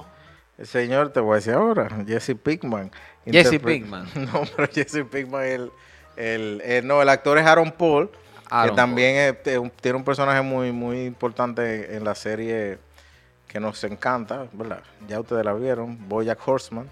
El 0.56 0.66
señor, 0.66 1.12
te 1.12 1.20
voy 1.20 1.32
a 1.32 1.36
decir 1.36 1.52
ahora, 1.52 1.90
Jesse 2.06 2.34
Pinkman. 2.42 2.90
Jesse 3.26 3.58
Pinkman. 3.60 4.06
No, 4.32 4.44
pero 4.56 4.66
Jesse 4.72 5.04
Pinkman, 5.04 5.44
el, 5.44 5.70
el, 6.16 6.60
el- 6.64 6.86
no, 6.86 7.00
el 7.02 7.08
actor 7.08 7.38
es 7.38 7.46
Aaron 7.46 7.72
Paul, 7.72 8.10
Aaron 8.50 8.70
que 8.70 8.76
también 8.76 9.16
es- 9.16 9.42
te- 9.42 9.58
un- 9.58 9.70
tiene 9.70 9.96
un 9.98 10.04
personaje 10.04 10.42
muy, 10.42 10.72
muy 10.72 11.04
importante 11.04 11.94
en 11.96 12.04
la 12.04 12.14
serie 12.14 12.78
que 13.48 13.60
nos 13.60 13.82
encanta, 13.84 14.46
¿verdad? 14.52 14.80
Ya 15.08 15.20
ustedes 15.20 15.44
la 15.44 15.52
vieron, 15.52 16.08
Bojack 16.08 16.46
Horseman. 16.46 16.88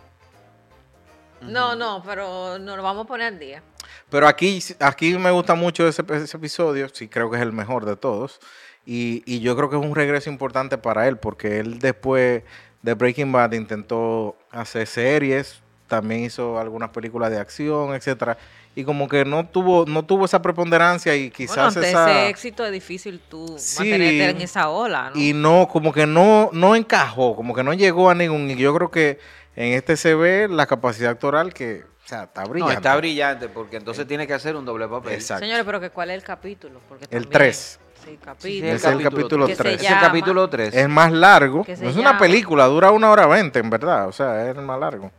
No, 1.40 1.74
no, 1.74 2.02
pero 2.04 2.58
nos 2.58 2.76
lo 2.76 2.82
vamos 2.82 3.04
a 3.04 3.08
poner 3.08 3.28
al 3.28 3.38
día. 3.38 3.62
Pero 4.10 4.28
aquí, 4.28 4.62
aquí 4.78 5.16
me 5.16 5.30
gusta 5.30 5.54
mucho 5.54 5.88
ese, 5.88 6.04
ese 6.12 6.36
episodio, 6.36 6.88
sí 6.90 7.08
creo 7.08 7.30
que 7.30 7.36
es 7.36 7.42
el 7.42 7.52
mejor 7.52 7.86
de 7.86 7.96
todos. 7.96 8.40
Y, 8.84 9.22
y 9.24 9.40
yo 9.40 9.56
creo 9.56 9.70
que 9.70 9.76
es 9.76 9.82
un 9.82 9.94
regreso 9.94 10.28
importante 10.28 10.76
para 10.76 11.08
él, 11.08 11.16
porque 11.16 11.60
él 11.60 11.78
después 11.78 12.42
de 12.82 12.94
Breaking 12.94 13.32
Bad 13.32 13.52
intentó 13.52 14.36
hacer 14.50 14.86
series, 14.86 15.62
también 15.86 16.24
hizo 16.24 16.58
algunas 16.58 16.90
películas 16.90 17.30
de 17.30 17.38
acción, 17.38 17.94
etcétera. 17.94 18.36
Y 18.80 18.84
como 18.84 19.08
que 19.08 19.24
no 19.24 19.46
tuvo, 19.46 19.84
no 19.86 20.04
tuvo 20.04 20.24
esa 20.24 20.40
preponderancia 20.40 21.14
y 21.14 21.24
Bueno, 21.28 21.34
quizás 21.36 21.76
ante 21.76 21.88
esa. 21.90 22.10
ese 22.10 22.28
éxito 22.30 22.64
es 22.64 22.72
difícil 22.72 23.20
tú 23.28 23.56
Sí. 23.58 23.78
mantenerte 23.80 24.30
en 24.30 24.40
esa 24.40 24.68
ola, 24.70 25.10
¿no? 25.14 25.20
Y 25.20 25.32
no, 25.34 25.68
como 25.68 25.92
que 25.92 26.06
no, 26.06 26.48
no 26.52 26.74
encajó, 26.76 27.36
como 27.36 27.54
que 27.54 27.62
no 27.62 27.74
llegó 27.74 28.08
a 28.10 28.14
ningún. 28.14 28.50
Y 28.50 28.56
yo 28.56 28.74
creo 28.74 28.90
que 28.90 29.18
en 29.56 29.72
este 29.74 29.96
se 29.96 30.14
ve 30.14 30.48
la 30.48 30.66
capacidad 30.66 31.10
actoral 31.10 31.52
que, 31.52 31.84
o 32.04 32.08
sea, 32.08 32.22
está 32.24 32.44
No, 32.44 32.48
brillante. 32.50 32.74
está 32.76 32.96
brillante 32.96 33.48
porque 33.48 33.76
entonces 33.76 34.06
tiene 34.06 34.26
que 34.26 34.32
hacer 34.34 34.56
un 34.56 34.64
doble 34.64 34.88
papel. 34.88 35.12
Exacto. 35.12 35.44
Señores, 35.44 35.64
pero 35.66 35.78
que 35.80 35.90
¿cuál 35.90 36.10
es 36.10 36.16
el 36.16 36.22
capítulo? 36.22 36.80
Porque 36.88 37.04
El 37.04 37.24
también- 37.24 37.30
3. 37.32 37.80
Sí, 38.02 38.12
Sí, 38.12 38.18
capítulo. 38.24 38.66
Es 38.72 38.84
el 38.86 39.02
capítulo 39.02 39.46
Que 39.46 39.56
se 39.56 39.62
tres. 39.62 39.82
Es 39.82 39.90
el 39.90 40.00
capítulo 40.00 40.48
3. 40.48 40.74
Es 40.74 40.88
más 40.88 41.12
largo. 41.12 41.66
No 41.68 41.72
es 41.74 41.80
una 41.96 42.12
llama- 42.12 42.18
película, 42.18 42.64
dura 42.64 42.92
una 42.92 43.10
hora 43.10 43.26
veinte, 43.26 43.58
en 43.58 43.68
verdad. 43.68 44.08
O 44.08 44.12
sea, 44.12 44.48
es 44.48 44.56
el 44.56 44.62
más 44.62 44.80
largo. 44.80 45.12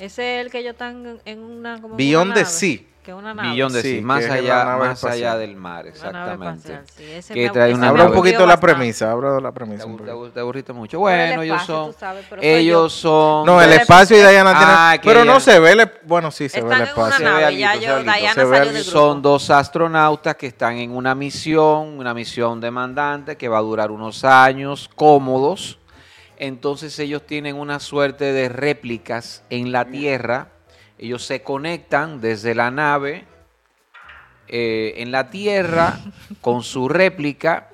Ese 0.00 0.40
es 0.40 0.46
el 0.46 0.50
que 0.50 0.58
ellos 0.58 0.72
están 0.72 1.20
en 1.24 1.38
una... 1.42 1.80
Como 1.80 1.96
Beyond 1.96 2.26
una 2.30 2.34
the 2.34 2.40
nave, 2.42 2.52
Sea. 2.52 2.78
Que 3.02 3.14
una 3.14 3.32
nave. 3.32 3.48
Millón 3.48 3.72
de 3.72 3.80
Sí, 3.80 3.88
sí, 3.88 3.94
que 3.96 4.02
más 4.02 4.26
allá, 4.28 4.76
más 4.76 5.02
allá 5.04 5.34
del 5.38 5.56
mar, 5.56 5.86
Una 5.86 6.12
nave 6.12 6.32
exactamente. 6.34 6.72
espacial, 6.74 6.84
sí, 6.94 7.04
ese 7.10 7.32
Que 7.34 7.44
me- 7.44 7.50
trae 7.50 7.74
una 7.74 7.88
Habla 7.88 8.04
un 8.08 8.12
poquito 8.12 8.40
de 8.42 8.46
la 8.46 8.60
premisa, 8.60 9.16
de 9.16 9.40
la 9.40 9.48
Te, 9.48 9.54
premisa. 9.54 9.84
te 10.04 10.10
abu- 10.10 10.28
te 10.28 10.40
aburriste 10.40 10.72
mucho. 10.74 10.98
Por 10.98 11.10
el 11.10 11.28
Bueno, 11.28 11.42
ellos 11.42 11.54
espacio, 11.62 11.74
son. 11.76 11.92
tú 11.92 11.96
sabes, 11.98 12.26
ellos 12.42 12.92
yo. 12.92 12.98
son. 13.00 13.46
No, 13.46 13.62
el 13.62 13.70
Pero 13.70 13.80
espacio 13.80 14.16
y 14.18 14.20
tiene. 14.20 14.42
Ah, 14.54 14.98
que 15.00 15.08
pero 15.08 15.22
ella- 15.22 15.32
no 15.32 15.40
se 15.40 15.58
ve. 15.58 15.72
el- 15.72 15.90
bueno, 16.02 16.30
sí 16.30 16.50
se 16.50 16.60
ve 16.60 16.66
Están 16.68 16.82
el 16.82 16.88
en 16.88 16.94
una 16.94 17.08
espacio. 17.08 17.16
Se 17.16 17.24
ve 17.24 17.40
nave, 17.40 17.56
ya 17.56 17.72
se 17.72 17.78
ve 17.78 17.86
yo, 17.86 17.94
alguito. 17.96 18.16
Diana 18.18 18.34
Se 18.34 18.44
ve 18.44 18.56
salió 18.58 18.72
del. 18.74 18.84
Son 18.84 19.22
dos 19.22 19.50
astronautas 19.50 20.36
que 20.36 20.46
están 20.48 20.76
en 20.76 20.90
una 20.94 21.14
misión, 21.14 21.98
una 21.98 22.12
misión 22.12 22.60
demandante 22.60 23.38
que 23.38 23.48
va 23.48 23.56
a 23.56 23.62
durar 23.62 23.90
unos 23.90 24.24
años 24.24 24.90
cómodos. 24.94 25.78
Entonces 26.42 26.98
ellos 26.98 27.26
tienen 27.26 27.54
una 27.56 27.80
suerte 27.80 28.32
de 28.32 28.48
réplicas 28.48 29.44
en 29.50 29.72
la 29.72 29.84
Tierra. 29.84 30.48
Ellos 30.98 31.22
se 31.24 31.42
conectan 31.42 32.22
desde 32.22 32.54
la 32.54 32.70
nave 32.70 33.26
eh, 34.48 34.94
en 34.96 35.12
la 35.12 35.28
Tierra 35.28 36.00
con 36.40 36.62
su 36.62 36.88
réplica 36.88 37.68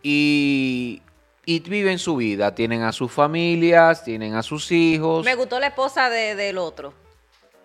y, 0.00 1.02
y 1.44 1.58
viven 1.60 1.98
su 1.98 2.14
vida. 2.14 2.54
Tienen 2.54 2.82
a 2.84 2.92
sus 2.92 3.10
familias, 3.10 4.04
tienen 4.04 4.36
a 4.36 4.44
sus 4.44 4.70
hijos. 4.70 5.24
Me 5.24 5.34
gustó 5.34 5.58
la 5.58 5.66
esposa 5.66 6.08
de- 6.08 6.36
del 6.36 6.58
otro. 6.58 6.94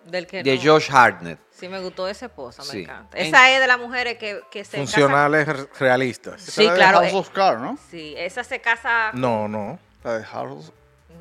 Del 0.05 0.25
que 0.25 0.41
De 0.41 0.55
no. 0.55 0.61
Josh 0.63 0.89
Hartnett. 0.91 1.37
Sí, 1.51 1.67
me 1.67 1.79
gustó 1.79 2.07
esa 2.07 2.25
esposa, 2.25 2.63
me 2.63 2.69
Sí. 2.71 2.79
encanta. 2.81 3.15
En- 3.19 3.27
Esa 3.27 3.51
es 3.51 3.59
de 3.59 3.67
las 3.67 3.77
mujeres 3.77 4.17
que, 4.17 4.41
que 4.49 4.63
se 4.65 4.77
Funcionales 4.77 5.47
re- 5.47 5.67
realistas. 5.79 6.41
Sí, 6.41 6.67
claro. 6.67 6.99
House 7.01 7.13
eh, 7.13 7.15
of 7.17 7.29
Cards, 7.29 7.61
¿no? 7.61 7.77
Sí, 7.91 8.15
esa 8.17 8.43
se 8.43 8.59
casa. 8.59 9.11
No, 9.13 9.47
no. 9.47 9.77
La 10.03 10.17
de 10.19 10.23
House, 10.25 10.71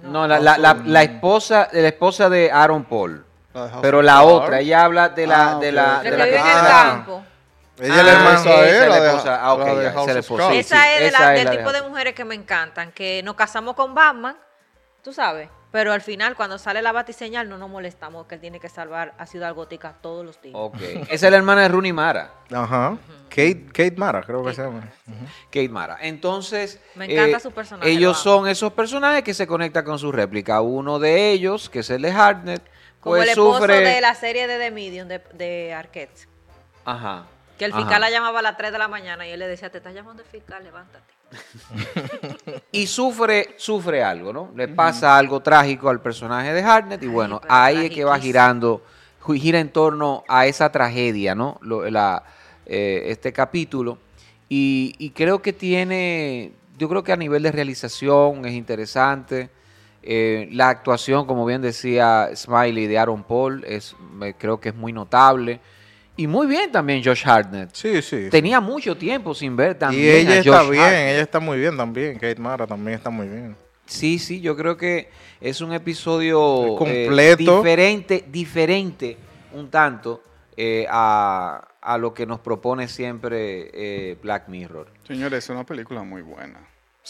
No, 0.03 0.27
la, 0.29 0.39
la- 0.39 0.57
la- 0.59 0.75
la 0.85 1.03
esposa, 1.03 1.69
la 1.73 1.89
esposa 1.89 2.29
de 2.29 2.51
Aaron 2.53 2.85
Paul. 2.85 3.25
de 3.53 3.69
Pero 3.83 4.03
la 4.03 4.23
otra, 4.23 4.61
ella 4.61 4.85
habla 4.85 5.09
de 5.09 5.27
la, 5.27 5.53
Ah, 5.53 5.59
de 5.59 5.73
la, 5.73 5.83
La 5.83 5.99
de 6.03 6.11
que 6.11 6.17
la 6.17 6.25
vive 6.27 6.37
en 6.39 6.47
el 6.47 6.53
Ah. 6.57 6.85
campo. 6.87 7.25
Ella 7.81 7.95
Ah, 7.95 7.99
es 7.99 8.05
la 8.05 8.13
hermana. 8.13 8.41
de- 8.41 9.07
esposa. 9.09 9.39
Ah, 9.43 9.53
ok, 9.55 9.59
la 9.67 9.75
de 9.75 9.91
House 9.91 10.09
es 10.09 10.15
la 10.15 10.21
esposa. 10.21 10.51
Sí, 10.51 10.59
esa 10.59 10.93
es, 10.93 11.01
de 11.01 11.07
esa 11.09 11.21
la- 11.21 11.33
es 11.33 11.39
del 11.39 11.45
la 11.47 11.51
de 11.51 11.57
tipo 11.59 11.73
de 11.73 11.79
House. 11.79 11.91
mujeres 11.91 12.15
que 12.15 12.25
me 12.25 12.35
encantan, 12.37 12.93
que 12.93 13.23
nos 13.25 13.35
casamos 13.35 13.75
con 13.75 13.95
Batman, 13.95 14.37
tú 15.03 15.13
sabes, 15.13 15.49
pero 15.71 15.93
al 15.93 16.01
final 16.01 16.35
cuando 16.35 16.59
sale 16.59 16.81
la 16.83 16.93
batiseñal 16.93 17.49
no 17.49 17.59
nos 17.59 17.69
molestamos 17.69 18.27
que 18.27 18.37
él 18.37 18.41
tiene 18.41 18.59
que 18.59 18.69
salvar 18.69 19.15
a 19.19 19.27
Ciudad 19.27 19.55
Gótica 19.55 19.95
todos 20.01 20.25
los 20.25 20.41
días. 20.41 20.55
Ok. 20.57 20.81
Esa 21.11 21.27
es 21.27 21.31
la 21.31 21.37
hermana 21.37 21.63
de 21.63 21.69
Rooney 21.69 21.93
Mara. 21.93 22.33
Ajá. 22.53 22.97
Kate, 23.29 23.67
Kate 23.67 23.95
Mara, 23.97 24.23
creo 24.23 24.45
que 24.45 24.55
se 24.55 24.63
llama. 24.63 24.89
Kate 25.47 25.69
Mara. 25.69 25.99
Entonces, 26.01 26.81
Me 26.95 27.05
encanta 27.05 27.37
eh, 27.37 27.41
su 27.41 27.53
personaje, 27.53 27.91
Ellos 27.91 28.19
son 28.19 28.49
esos 28.49 28.73
personajes 28.73 29.23
que 29.23 29.35
se 29.35 29.47
conectan 29.47 29.85
con 29.85 29.99
su 29.99 30.11
réplica. 30.11 30.61
Uno 30.61 30.99
de 30.99 31.31
ellos, 31.31 31.69
que 31.69 31.81
es 31.81 31.91
el 31.91 32.03
de 32.03 32.11
Hartnett, 32.11 32.63
Como 33.01 33.17
pues 33.17 33.25
el 33.25 33.29
esposo 33.31 33.59
sufre. 33.59 33.81
de 33.81 34.01
la 34.01 34.15
serie 34.15 34.47
de 34.47 34.59
The 34.59 34.71
Medium 34.71 35.09
de, 35.09 35.19
de 35.35 35.75
Arquette. 35.75 36.29
Ajá. 36.85 37.27
Que 37.59 37.65
el 37.65 37.73
Ajá. 37.73 37.81
fiscal 37.83 38.01
la 38.01 38.11
llamaba 38.11 38.39
a 38.39 38.43
las 38.43 38.57
3 38.57 38.71
de 38.73 38.79
la 38.79 38.89
mañana 38.89 39.27
y 39.27 39.31
él 39.33 39.39
le 39.41 39.49
decía, 39.49 39.71
te 39.71 39.79
estás 39.79 39.93
llamando 39.95 40.23
el 40.23 40.29
fiscal, 40.29 40.63
levántate. 40.63 41.05
Y 42.73 42.87
sufre, 42.87 43.55
sufre 43.57 44.03
algo, 44.03 44.33
¿no? 44.33 44.51
Le 44.55 44.69
pasa 44.69 45.17
algo 45.19 45.41
trágico 45.41 45.89
al 45.89 46.01
personaje 46.01 46.53
de 46.53 46.63
Hartnett 46.63 47.03
y 47.03 47.07
bueno, 47.09 47.41
ahí 47.49 47.87
es 47.87 47.91
que 47.91 48.05
va 48.05 48.19
girando, 48.19 48.83
gira 49.37 49.59
en 49.61 49.71
torno 49.71 50.25
a 50.29 50.47
esa 50.47 50.71
tragedia, 50.73 51.35
¿no? 51.35 51.59
Lo- 51.61 51.89
la, 51.91 52.23
eh, 52.67 53.05
este 53.07 53.33
capítulo. 53.33 53.99
Y, 54.49 54.95
y 54.99 55.11
creo 55.11 55.43
que 55.43 55.53
tiene, 55.53 56.53
yo 56.79 56.89
creo 56.89 57.03
que 57.03 57.13
a 57.13 57.17
nivel 57.17 57.43
de 57.43 57.53
realización 57.53 58.47
es 58.47 58.53
interesante. 58.55 59.51
Eh, 60.03 60.49
la 60.53 60.69
actuación, 60.71 61.27
como 61.27 61.45
bien 61.45 61.61
decía 61.61 62.31
Smiley 62.35 62.87
de 62.87 62.99
Aaron 62.99 63.23
Paul, 63.25 63.65
es, 63.67 63.95
me- 64.15 64.33
creo 64.35 64.61
que 64.61 64.71
es 64.71 64.75
muy 64.75 64.93
notable. 64.93 65.61
Y 66.19 66.27
muy 66.27 66.49
bien 66.49 66.73
también 66.73 67.01
Josh 67.03 67.23
Hartnett. 67.25 67.71
Sí, 67.73 68.03
sí. 68.03 68.29
Tenía 68.29 68.61
mucho 68.61 68.97
tiempo 68.97 69.33
sin 69.35 69.55
ver 69.55 69.77
también. 69.79 70.05
y 70.05 70.09
ella 70.09 70.33
a 70.33 70.39
está 70.41 70.59
Josh 70.59 70.71
bien, 70.71 70.83
Hartnett. 70.83 71.13
ella 71.15 71.23
está 71.23 71.41
muy 71.41 71.59
bien 71.59 71.77
también. 71.77 72.15
Kate 72.15 72.41
Mara 72.41 72.67
también 72.67 72.97
está 72.99 73.09
muy 73.09 73.29
bien. 73.29 73.57
Sí, 73.87 74.19
sí, 74.19 74.41
yo 74.41 74.57
creo 74.57 74.77
que 74.77 75.09
es 75.41 75.61
un 75.61 75.73
episodio 75.73 76.67
eh, 76.67 76.77
Completo. 76.77 77.57
diferente, 77.59 78.25
diferente 78.29 79.17
un 79.53 79.71
tanto 79.71 80.23
eh, 80.57 80.87
a, 80.91 81.67
a 81.81 81.97
lo 81.99 82.13
que 82.13 82.27
nos 82.27 82.41
propone 82.41 82.89
siempre 82.89 83.71
eh, 83.73 84.17
Black 84.21 84.49
Mirror. 84.49 84.89
Señores, 85.07 85.45
es 85.45 85.51
una 85.51 85.65
película 85.65 86.03
muy 86.03 86.23
buena. 86.23 86.59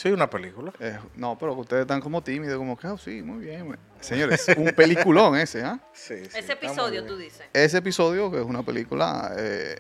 Sí, 0.01 0.11
una 0.11 0.31
película. 0.31 0.73
Eh, 0.79 0.97
no, 1.17 1.37
pero 1.37 1.55
que 1.57 1.61
ustedes 1.63 1.81
están 1.83 2.01
como 2.01 2.23
tímidos, 2.23 2.57
como 2.57 2.77
que, 2.77 2.87
ah, 2.87 2.97
sí, 3.03 3.21
muy 3.21 3.45
bien. 3.45 3.67
güey. 3.67 3.79
Señores, 4.01 4.47
un 4.57 4.71
peliculón 4.71 5.35
ese, 5.37 5.65
¿ah? 5.65 5.81
Sí, 5.93 6.15
sí, 6.31 6.39
Ese 6.39 6.53
episodio, 6.53 7.05
tú 7.05 7.17
dices. 7.17 7.43
Ese 7.53 7.79
episodio, 7.79 8.31
que 8.31 8.39
es 8.39 8.45
una 8.45 8.63
película, 8.63 9.33
eh, 9.37 9.77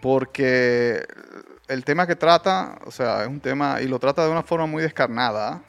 porque 0.00 1.06
el 1.68 1.84
tema 1.84 2.06
que 2.06 2.16
trata, 2.16 2.78
o 2.84 2.90
sea, 2.90 3.22
es 3.22 3.28
un 3.28 3.38
tema, 3.40 3.80
y 3.80 3.86
lo 3.86 4.00
trata 4.00 4.24
de 4.24 4.30
una 4.32 4.42
forma 4.42 4.66
muy 4.66 4.82
descarnada, 4.82 5.48
¿ah? 5.52 5.62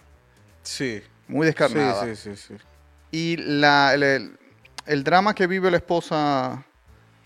Sí. 0.64 1.04
muy 1.28 1.46
descarnada. 1.46 2.04
Sí, 2.06 2.16
sí, 2.16 2.36
sí, 2.36 2.56
sí. 2.58 2.64
Y 3.12 3.38
la, 3.38 3.94
el, 3.94 4.02
el- 4.04 4.40
el 4.88 5.04
drama 5.04 5.36
que 5.36 5.46
vive 5.48 5.70
la 5.72 5.78
esposa 5.78 6.66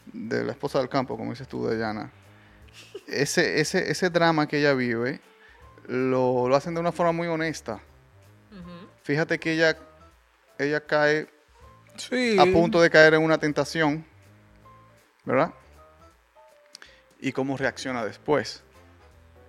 de 0.05 0.43
la 0.43 0.51
esposa 0.51 0.79
del 0.79 0.89
campo, 0.89 1.17
como 1.17 1.31
dices 1.31 1.47
tú, 1.47 1.65
Dayana, 1.65 2.11
ese, 3.07 3.61
ese, 3.61 3.89
ese 3.89 4.09
drama 4.09 4.47
que 4.47 4.59
ella 4.59 4.73
vive, 4.73 5.21
lo, 5.87 6.47
lo 6.49 6.55
hacen 6.55 6.73
de 6.73 6.79
una 6.79 6.91
forma 6.91 7.11
muy 7.11 7.27
honesta. 7.27 7.79
Fíjate 9.03 9.39
que 9.39 9.53
ella, 9.53 9.77
ella 10.59 10.81
cae 10.81 11.27
Sí. 11.95 12.37
a 12.39 12.45
punto 12.45 12.81
de 12.81 12.89
caer 12.89 13.13
en 13.13 13.23
una 13.23 13.37
tentación, 13.37 14.05
¿verdad? 15.23 15.51
Y 17.19 17.31
cómo 17.31 17.55
reacciona 17.57 18.03
después. 18.05 18.61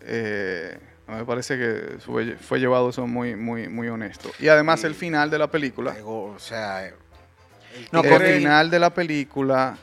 Eh, 0.03 0.79
a 1.07 1.13
mí 1.13 1.17
me 1.19 1.25
parece 1.25 1.59
que 1.59 1.99
fue, 1.99 2.37
fue 2.37 2.61
llevado 2.61 2.91
eso 2.91 3.07
muy, 3.07 3.35
muy, 3.35 3.69
muy 3.69 3.89
honesto. 3.89 4.31
Y 4.39 4.49
además 4.49 4.85
el 4.85 4.95
final 4.95 5.29
de 5.31 5.39
la 5.39 5.51
película. 5.51 5.97
O 6.05 6.39
sea, 6.39 6.87
el 6.87 6.95
No, 7.93 8.03
el 8.03 8.23
final 8.39 8.71
de 8.71 8.79
la 8.79 8.91
película 8.95 9.77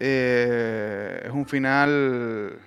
eh, 0.00 1.22
es 1.24 1.30
un 1.30 1.46
final 1.46 2.58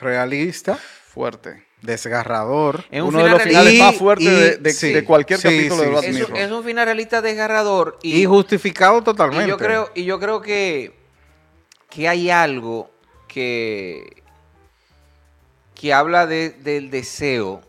realista, 0.00 0.74
fuerte. 0.74 1.65
Desgarrador. 1.82 2.84
Es 2.90 3.02
un 3.02 3.08
Uno 3.08 3.22
de 3.24 3.30
los 3.30 3.42
finales 3.42 3.74
Y- 3.74 3.78
más 3.78 3.94
fuertes 3.96 4.26
y- 4.26 4.30
de, 4.30 4.56
de- 4.56 4.72
sí, 4.72 4.92
de 4.92 5.04
cualquier 5.04 5.38
sí, 5.38 5.44
capítulo 5.44 5.76
de 5.82 5.84
sí, 5.86 5.90
Black 5.90 6.02
sí. 6.04 6.08
Es, 6.10 6.14
Mirror. 6.16 6.36
es 6.38 6.50
un 6.50 6.64
final 6.64 6.84
realista 6.86 7.22
desgarrador 7.22 7.98
y, 8.02 8.20
Y, 8.22 8.24
justificado 8.24 9.02
totalmente. 9.02 9.44
y 9.44 9.48
yo 9.48 9.56
creo 9.56 9.90
y 9.94 10.04
yo 10.04 10.18
creo 10.18 10.40
que 10.40 10.94
que 11.90 12.08
hay 12.08 12.30
algo 12.30 12.90
que 13.28 14.22
que 15.74 15.92
habla 15.92 16.26
de- 16.26 16.50
del 16.50 16.90
deseo 16.90 17.60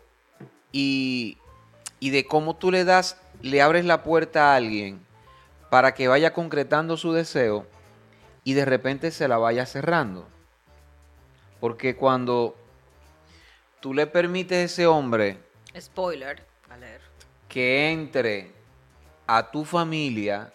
y, 0.72 1.36
y 2.00 2.10
de 2.10 2.24
cómo 2.26 2.56
tú 2.56 2.70
le 2.70 2.84
das 2.84 3.18
le 3.42 3.62
abres 3.62 3.84
la 3.84 4.02
puerta 4.02 4.52
a 4.52 4.56
alguien 4.56 5.00
para 5.70 5.94
que 5.94 6.08
vaya 6.08 6.32
concretando 6.32 6.96
su 6.96 7.12
deseo 7.12 7.66
y 8.42 8.54
de 8.54 8.64
repente 8.64 9.10
se 9.10 9.28
la 9.28 9.36
vaya 9.38 9.66
cerrando 9.66 10.26
porque 11.60 11.94
cuando 11.94 12.56
tú 13.80 13.94
le 13.94 14.06
permites 14.06 14.58
a 14.58 14.62
ese 14.62 14.86
hombre 14.86 15.38
Spoiler. 15.78 16.44
A 16.70 16.76
leer. 16.76 17.00
que 17.48 17.90
entre 17.90 18.52
a 19.26 19.50
tu 19.50 19.64
familia 19.64 20.52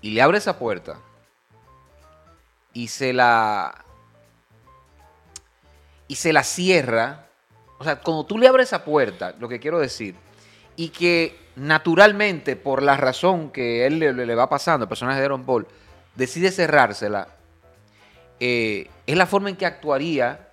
y 0.00 0.10
le 0.10 0.22
abre 0.22 0.38
esa 0.38 0.58
puerta 0.58 0.98
y 2.72 2.88
se 2.88 3.12
la 3.12 3.84
y 6.06 6.16
se 6.16 6.32
la 6.32 6.42
cierra, 6.42 7.28
o 7.78 7.84
sea, 7.84 8.00
cuando 8.00 8.26
tú 8.26 8.38
le 8.38 8.46
abres 8.46 8.68
esa 8.68 8.84
puerta, 8.84 9.34
lo 9.38 9.48
que 9.48 9.58
quiero 9.58 9.78
decir, 9.78 10.14
y 10.76 10.90
que 10.90 11.38
naturalmente, 11.56 12.56
por 12.56 12.82
la 12.82 12.96
razón 12.96 13.50
que 13.50 13.86
él 13.86 13.98
le, 13.98 14.12
le 14.12 14.34
va 14.34 14.48
pasando, 14.48 14.84
el 14.84 14.88
personaje 14.88 15.20
de 15.20 15.24
Aaron 15.24 15.44
Paul, 15.44 15.66
decide 16.14 16.50
cerrársela, 16.50 17.28
eh, 18.40 18.90
es 19.06 19.16
la 19.16 19.26
forma 19.26 19.48
en 19.48 19.56
que 19.56 19.66
actuaría 19.66 20.50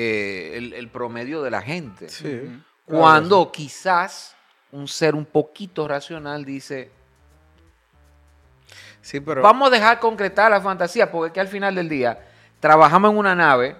eh, 0.00 0.52
el, 0.56 0.72
el 0.74 0.88
promedio 0.90 1.42
de 1.42 1.50
la 1.50 1.60
gente. 1.62 2.08
Sí. 2.08 2.62
Cuando 2.84 3.50
quizás 3.50 4.36
un 4.70 4.86
ser 4.86 5.14
un 5.14 5.24
poquito 5.24 5.88
racional 5.88 6.44
dice, 6.44 6.90
Sí, 9.00 9.20
pero. 9.20 9.42
vamos 9.42 9.68
a 9.68 9.70
dejar 9.70 9.98
concretar 10.00 10.50
la 10.50 10.60
fantasía, 10.60 11.10
porque 11.10 11.28
es 11.28 11.32
que 11.32 11.40
al 11.40 11.48
final 11.48 11.74
del 11.74 11.88
día 11.88 12.18
trabajamos 12.60 13.10
en 13.10 13.16
una 13.18 13.34
nave, 13.34 13.76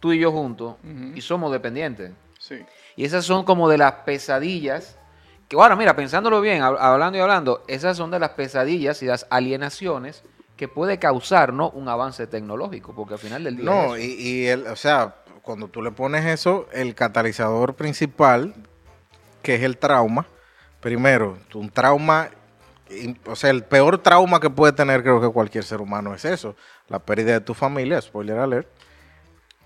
tú 0.00 0.12
y 0.12 0.18
yo 0.18 0.30
juntos, 0.32 0.76
y 1.14 1.20
somos 1.20 1.50
dependientes. 1.52 2.12
Sí. 2.38 2.64
Y 2.96 3.04
esas 3.04 3.24
son 3.24 3.44
como 3.44 3.68
de 3.68 3.78
las 3.78 3.92
pesadillas, 4.04 4.98
que 5.48 5.56
ahora 5.56 5.76
mira, 5.76 5.94
pensándolo 5.96 6.40
bien, 6.40 6.62
hab- 6.62 6.78
hablando 6.78 7.18
y 7.18 7.20
hablando, 7.20 7.64
esas 7.68 7.96
son 7.96 8.10
de 8.10 8.18
las 8.18 8.30
pesadillas 8.30 9.02
y 9.02 9.06
las 9.06 9.26
alienaciones 9.30 10.22
que 10.56 10.68
puede 10.68 10.98
causar 10.98 11.52
¿no? 11.52 11.70
un 11.70 11.88
avance 11.88 12.26
tecnológico, 12.26 12.94
porque 12.94 13.14
al 13.14 13.20
final 13.20 13.44
del 13.44 13.56
día... 13.56 13.64
No, 13.66 13.94
es 13.94 14.04
y, 14.04 14.14
y 14.42 14.46
el, 14.46 14.66
o 14.66 14.76
sea, 14.76 15.14
cuando 15.46 15.68
tú 15.68 15.80
le 15.80 15.92
pones 15.92 16.26
eso, 16.26 16.68
el 16.72 16.96
catalizador 16.96 17.76
principal, 17.76 18.52
que 19.42 19.54
es 19.54 19.62
el 19.62 19.78
trauma, 19.78 20.26
primero, 20.80 21.38
un 21.54 21.70
trauma, 21.70 22.30
o 23.26 23.36
sea, 23.36 23.50
el 23.50 23.62
peor 23.62 23.98
trauma 23.98 24.40
que 24.40 24.50
puede 24.50 24.72
tener 24.72 25.04
creo 25.04 25.20
que 25.20 25.28
cualquier 25.28 25.62
ser 25.62 25.80
humano 25.80 26.12
es 26.16 26.24
eso, 26.24 26.56
la 26.88 26.98
pérdida 26.98 27.34
de 27.34 27.40
tu 27.40 27.54
familia, 27.54 28.02
spoiler 28.02 28.38
alert, 28.38 28.66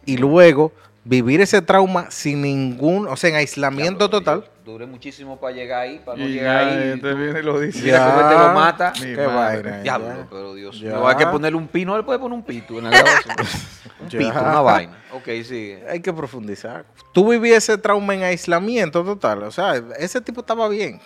y 0.04 0.18
luego 0.18 0.72
vivir 1.04 1.40
ese 1.40 1.62
trauma 1.62 2.10
sin 2.10 2.42
ningún, 2.42 3.08
o 3.08 3.16
sea, 3.16 3.30
en 3.30 3.36
aislamiento 3.36 4.10
total. 4.10 4.50
Yo 4.70 4.78
Duré 4.78 4.86
muchísimo 4.86 5.38
para 5.40 5.54
llegar 5.54 5.82
ahí, 5.82 5.98
para 6.04 6.16
no 6.18 6.24
Y 6.24 6.32
llegar 6.32 6.64
ya, 6.64 6.68
ahí. 6.82 6.88
este 6.94 7.14
viene 7.14 7.40
y 7.40 7.42
lo 7.42 7.58
dice. 7.60 7.82
Mira 7.82 8.04
cómo 8.14 8.28
te 8.28 8.34
lo 8.34 8.48
mata. 8.54 8.92
Mi 9.00 9.14
Qué 9.14 9.26
vaina. 9.26 9.78
Diablo, 9.82 10.26
pero 10.30 10.54
Dios 10.54 10.80
Ya. 10.80 10.88
mío. 10.90 11.08
Hay 11.08 11.16
que 11.16 11.26
ponerle 11.26 11.56
un 11.58 11.68
pino, 11.68 11.96
él 11.96 12.04
puede 12.04 12.18
poner 12.18 12.34
un 12.38 12.44
pito 12.44 12.78
en 12.78 12.84
la 12.84 12.90
grabación. 12.90 13.36
un 14.00 14.08
Ya. 14.08 14.18
pito, 14.18 14.30
una 14.40 14.60
vaina. 14.60 14.98
Ok, 15.12 15.24
sigue. 15.44 15.84
Hay 15.88 16.00
que 16.00 16.12
profundizar. 16.12 16.84
Tú 17.12 17.28
vivías 17.28 17.58
ese 17.68 17.76
trauma 17.78 18.14
en 18.14 18.22
aislamiento 18.22 19.04
total. 19.04 19.42
O 19.42 19.50
sea, 19.50 19.74
ese 19.98 20.20
tipo 20.20 20.40
estaba 20.40 20.68
bien. 20.68 21.00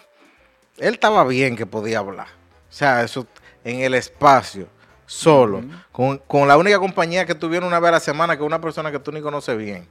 Él 0.79 0.95
estaba 0.95 1.25
bien 1.25 1.57
que 1.57 1.67
podía 1.67 2.01
hablar. 2.01 2.27
O 2.69 2.73
sea, 2.77 3.03
eso, 3.03 3.27
en 3.65 3.81
el 3.81 3.95
espacio, 3.95 4.67
solo, 5.07 5.63
con, 5.93 6.19
con 6.19 6.49
la 6.49 6.57
única 6.57 6.79
compañía 6.79 7.25
que 7.25 7.35
tuvieron 7.35 7.69
una 7.69 7.79
vez 7.81 7.89
a 7.91 7.93
la 7.93 8.01
semana, 8.01 8.37
que 8.37 8.43
es 8.43 8.47
una 8.47 8.61
persona 8.61 8.91
que 8.91 8.99
tú 8.99 9.13
ni 9.13 9.21
conoces 9.21 9.57
bien. 9.57 9.87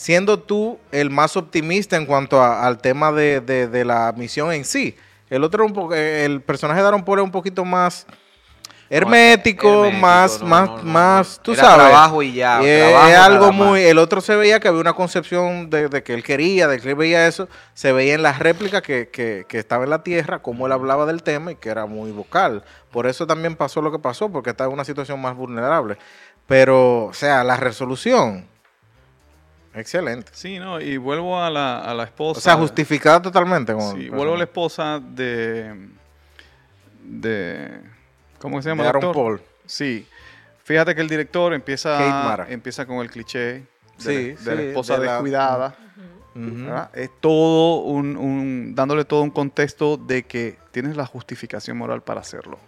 Siendo 0.00 0.38
tú 0.38 0.78
el 0.92 1.10
más 1.10 1.36
optimista 1.36 1.94
en 1.98 2.06
cuanto 2.06 2.40
a- 2.42 2.66
al 2.66 2.78
tema 2.78 3.12
de, 3.12 3.42
de- 3.42 3.68
de 3.68 3.84
la 3.84 4.14
misión 4.16 4.50
en 4.50 4.64
sí. 4.64 4.96
El 5.28 5.44
otro, 5.44 5.62
un 5.66 5.74
poco, 5.74 5.94
el 5.94 6.40
personaje 6.40 6.80
de 6.80 6.86
Aaron 6.86 7.04
Paul 7.04 7.18
es 7.18 7.24
un 7.26 7.30
poquito 7.30 7.66
más 7.66 8.06
hermético, 8.88 9.84
hermético, 9.84 10.00
más, 10.00 10.40
no, 10.40 10.46
más, 10.46 10.68
no, 10.70 10.82
más, 10.82 11.40
tú 11.42 11.52
Era 11.52 11.62
sabes. 11.62 11.86
trabajo 11.90 12.22
y 12.22 12.32
ya, 12.32 12.60
Eh, 12.62 12.88
trabajo 12.88 13.08
es 13.10 13.16
algo 13.18 13.52
muy. 13.52 13.82
El 13.82 13.98
otro 13.98 14.22
se 14.22 14.34
veía 14.36 14.58
que 14.58 14.68
había 14.68 14.80
una 14.80 14.94
concepción 14.94 15.68
de, 15.68 15.90
de 15.90 16.02
que 16.02 16.14
él 16.14 16.22
quería, 16.22 16.66
de 16.66 16.80
que 16.80 16.88
él 16.88 16.94
veía 16.96 17.26
eso. 17.28 17.46
Se 17.74 17.92
veía 17.92 18.14
en 18.14 18.22
las 18.22 18.38
réplicas 18.38 18.80
que, 18.80 19.10
que, 19.10 19.44
que 19.46 19.58
estaba 19.58 19.84
en 19.84 19.90
la 19.90 20.02
tierra, 20.02 20.40
cómo 20.40 20.64
él 20.66 20.72
hablaba 20.72 21.04
del 21.04 21.22
tema 21.22 21.52
y 21.52 21.56
que 21.56 21.68
era 21.68 21.84
muy 21.84 22.10
vocal. 22.10 22.64
Por 22.90 23.06
eso 23.06 23.26
también 23.26 23.54
pasó 23.54 23.82
lo 23.82 23.92
que 23.92 23.98
pasó, 23.98 24.30
porque 24.30 24.48
estaba 24.50 24.68
en 24.68 24.74
una 24.74 24.84
situación 24.86 25.20
más 25.20 25.36
vulnerable. 25.36 25.98
Pero, 26.46 27.04
o 27.04 27.12
sea, 27.12 27.44
la 27.44 27.56
resolución. 27.58 28.48
Excelente. 29.74 30.32
Sí, 30.34 30.58
no, 30.58 30.80
y 30.80 30.96
vuelvo 30.96 31.40
a 31.40 31.48
la, 31.50 31.78
a 31.80 31.94
la 31.94 32.04
esposa. 32.04 32.38
O 32.38 32.40
sea, 32.42 32.56
justificada 32.56 33.22
totalmente. 33.22 33.72
Sí, 33.94 34.08
vuelvo 34.08 34.34
a 34.34 34.38
la 34.38 34.44
esposa 34.44 34.98
de. 35.00 35.88
de 37.04 37.80
¿Cómo 38.38 38.60
se 38.62 38.70
llama? 38.70 38.82
De 38.84 38.88
Aaron? 38.88 39.12
Paul. 39.12 39.40
Sí. 39.66 40.06
Fíjate 40.64 40.94
que 40.94 41.00
el 41.00 41.08
director 41.08 41.52
empieza, 41.52 41.98
empieza 42.48 42.86
con 42.86 42.98
el 42.98 43.10
cliché 43.10 43.38
de, 43.38 43.64
Sí, 43.98 44.44
la, 44.44 44.50
de 44.50 44.56
la 44.56 44.62
esposa 44.68 44.98
de 44.98 45.06
la- 45.06 45.12
descuidada. 45.14 45.74
Es 46.94 47.10
todo 47.20 47.80
un, 47.82 48.16
un- 48.16 48.74
dándole 48.74 49.04
todo 49.04 49.22
un 49.22 49.30
contexto 49.30 49.96
de 49.96 50.22
que 50.22 50.58
tienes 50.70 50.96
la 50.96 51.04
justificación 51.06 51.76
moral 51.76 52.02
para 52.02 52.20
hacerlo. 52.20 52.58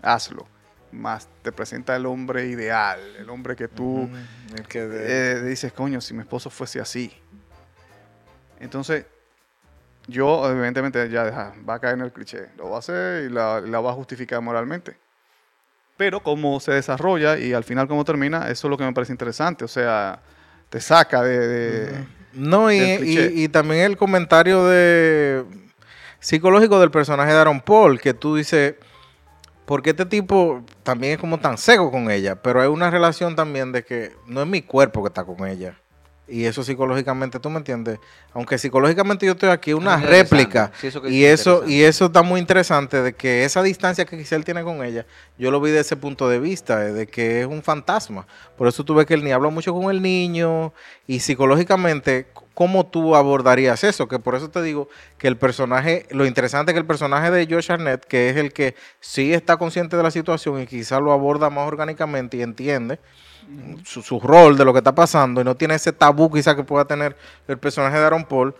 Hazlo. 0.00 0.46
Más 0.92 1.26
te 1.42 1.52
presenta 1.52 1.96
el 1.96 2.04
hombre 2.06 2.46
ideal, 2.46 3.00
el 3.18 3.28
hombre 3.30 3.56
que 3.56 3.66
tú 3.68 4.10
El 4.54 4.68
que 4.68 4.82
de- 4.86 5.32
eh, 5.32 5.40
dices, 5.42 5.72
coño, 5.72 6.00
si 6.00 6.12
mi 6.14 6.20
esposo 6.20 6.50
fuese 6.50 6.80
así. 6.80 7.10
Entonces, 8.60 9.06
yo 10.06 10.48
evidentemente 10.50 11.08
ya 11.08 11.24
deja- 11.24 11.54
va 11.68 11.74
a 11.74 11.78
caer 11.78 11.94
en 11.94 12.02
el 12.02 12.12
cliché, 12.12 12.48
lo 12.56 12.68
va 12.70 12.76
a 12.76 12.78
hacer 12.80 13.24
y 13.24 13.28
la, 13.32 13.60
la 13.60 13.80
va 13.80 13.90
a 13.90 13.94
justificar 13.94 14.40
moralmente. 14.40 14.96
Pero 15.96 16.20
cómo 16.22 16.58
se 16.60 16.72
desarrolla 16.72 17.38
y 17.38 17.52
al 17.52 17.64
final 17.64 17.88
cómo 17.88 18.04
termina, 18.04 18.50
eso 18.50 18.66
es 18.66 18.70
lo 18.70 18.76
que 18.76 18.84
me 18.84 18.92
parece 18.92 19.12
interesante. 19.12 19.64
O 19.64 19.68
sea, 19.68 20.20
te 20.68 20.80
saca 20.80 21.22
de... 21.22 21.38
de- 21.48 22.04
No, 22.34 22.70
y- 22.70 23.42
y 23.44 23.48
también 23.48 23.82
el 23.82 23.96
comentario 23.96 24.64
de 24.66 25.44
psicológico 26.18 26.80
del 26.80 26.90
personaje 26.90 27.32
de 27.32 27.38
Aaron 27.38 27.60
Paul, 27.60 28.00
que 28.00 28.14
tú 28.14 28.36
dices, 28.36 28.74
porque 29.64 29.90
este 29.90 30.06
tipo 30.06 30.62
también 30.82 31.14
es 31.14 31.18
como 31.18 31.38
tan 31.38 31.58
seco 31.58 31.90
con 31.90 32.10
ella, 32.10 32.36
pero 32.36 32.60
hay 32.60 32.68
una 32.68 32.90
relación 32.90 33.36
también 33.36 33.72
de 33.72 33.84
que 33.84 34.12
no 34.26 34.42
es 34.42 34.46
mi 34.46 34.62
cuerpo 34.62 35.02
que 35.02 35.08
está 35.08 35.24
con 35.24 35.46
ella. 35.46 35.76
Y 36.28 36.44
eso 36.46 36.62
psicológicamente, 36.62 37.38
tú 37.40 37.50
me 37.50 37.58
entiendes, 37.58 37.98
aunque 38.32 38.56
psicológicamente 38.56 39.26
yo 39.26 39.32
estoy 39.32 39.50
aquí, 39.50 39.72
una 39.74 39.96
es 39.96 40.02
réplica. 40.02 40.72
Sí, 40.80 40.86
eso 40.86 41.06
y 41.06 41.24
eso, 41.24 41.64
y 41.66 41.82
eso 41.82 42.06
está 42.06 42.22
muy 42.22 42.40
interesante 42.40 43.02
de 43.02 43.12
que 43.12 43.44
esa 43.44 43.62
distancia 43.62 44.04
que 44.04 44.16
quizá 44.16 44.36
él 44.36 44.44
tiene 44.44 44.62
con 44.62 44.84
ella, 44.84 45.04
yo 45.36 45.50
lo 45.50 45.60
vi 45.60 45.70
de 45.72 45.80
ese 45.80 45.96
punto 45.96 46.28
de 46.28 46.38
vista, 46.38 46.86
eh, 46.86 46.92
de 46.92 47.06
que 47.06 47.42
es 47.42 47.46
un 47.46 47.62
fantasma. 47.62 48.26
Por 48.56 48.68
eso 48.68 48.84
tú 48.84 48.94
ves 48.94 49.04
que 49.04 49.14
él 49.14 49.24
ni 49.24 49.32
habla 49.32 49.50
mucho 49.50 49.74
con 49.74 49.90
el 49.90 50.00
niño 50.00 50.72
y 51.06 51.20
psicológicamente, 51.20 52.28
¿cómo 52.54 52.86
tú 52.86 53.16
abordarías 53.16 53.84
eso? 53.84 54.08
Que 54.08 54.18
por 54.18 54.34
eso 54.34 54.50
te 54.50 54.62
digo 54.62 54.88
que 55.18 55.28
el 55.28 55.36
personaje, 55.36 56.06
lo 56.10 56.26
interesante 56.26 56.72
es 56.72 56.74
que 56.74 56.80
el 56.80 56.86
personaje 56.86 57.30
de 57.30 57.46
Josh 57.52 57.72
Arnett, 57.72 58.04
que 58.04 58.30
es 58.30 58.36
el 58.36 58.52
que 58.52 58.74
sí 59.00 59.32
está 59.32 59.56
consciente 59.56 59.96
de 59.96 60.02
la 60.02 60.10
situación 60.10 60.60
y 60.60 60.66
quizá 60.66 61.00
lo 61.00 61.12
aborda 61.12 61.50
más 61.50 61.66
orgánicamente 61.66 62.36
y 62.36 62.42
entiende 62.42 62.98
su, 63.84 64.20
rol 64.20 64.56
de 64.56 64.64
lo 64.64 64.72
que 64.72 64.78
está 64.78 64.94
pasando 64.94 65.40
y 65.40 65.44
no 65.44 65.56
tiene 65.56 65.74
ese 65.74 65.92
tabú 65.92 66.30
quizá 66.30 66.54
que 66.54 66.62
pueda 66.62 66.84
tener 66.84 67.16
el 67.48 67.58
personaje 67.58 67.98
de 67.98 68.04
Aaron 68.04 68.24
Paul, 68.24 68.54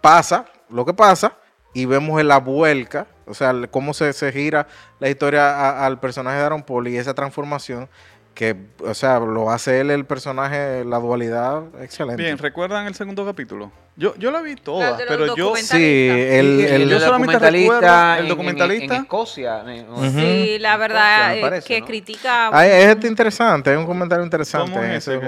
pasa 0.00 0.46
lo 0.68 0.84
que 0.84 0.94
pasa 0.94 1.36
y 1.72 1.86
vemos 1.86 2.20
en 2.20 2.28
la 2.28 2.38
vuelca, 2.38 3.06
o 3.26 3.34
sea, 3.34 3.52
cómo 3.70 3.94
se, 3.94 4.12
gira 4.32 4.66
la 5.00 5.08
historia 5.08 5.84
al 5.84 5.98
personaje 6.00 6.38
de 6.38 6.44
Aaron 6.44 6.62
Paul 6.62 6.88
y 6.88 6.96
esa 6.96 7.14
transformación 7.14 7.88
que, 8.34 8.56
o 8.84 8.94
sea, 8.94 9.20
lo 9.20 9.50
hace 9.50 9.80
él 9.80 9.90
el 9.90 10.04
personaje, 10.04 10.84
la 10.84 10.98
dualidad, 10.98 11.62
excelente. 11.80 12.22
Bien, 12.22 12.36
¿recuerdan 12.36 12.86
el 12.86 12.94
segundo 12.94 13.24
capítulo? 13.24 13.70
Yo, 13.96 14.14
yo 14.16 14.32
la 14.32 14.40
vi 14.42 14.56
toda, 14.56 14.90
La 14.90 14.96
pero 14.96 15.36
yo... 15.36 15.54
Sí, 15.54 16.08
el, 16.10 16.60
y 16.60 16.64
el- 16.64 16.88
yo 16.88 16.98
solamente 16.98 17.38
recuerdo 17.38 17.86
el 17.86 18.18
en- 18.18 18.22
en- 18.24 18.28
documentalista. 18.28 18.96
En, 18.96 19.02
Escocia. 19.02 19.60
en- 19.72 19.88
Ujú. 19.88 20.10
Sí, 20.20 20.58
la 20.58 20.76
verdad 20.76 21.28
me 21.28 21.38
eh, 21.38 21.40
parece, 21.42 21.68
que 21.68 21.80
¿no? 21.80 21.86
critica 21.86 22.50
Ay, 22.52 22.70
es 22.70 22.84
este 22.86 23.06
interesante, 23.06 23.70
hay 23.70 23.76
un 23.76 23.86
comentario 23.86 24.24
interesante 24.24 24.70
¿Cómo 24.72 24.82
en 24.82 24.90
es 24.90 24.96
ese 24.98 25.12
esos 25.12 25.22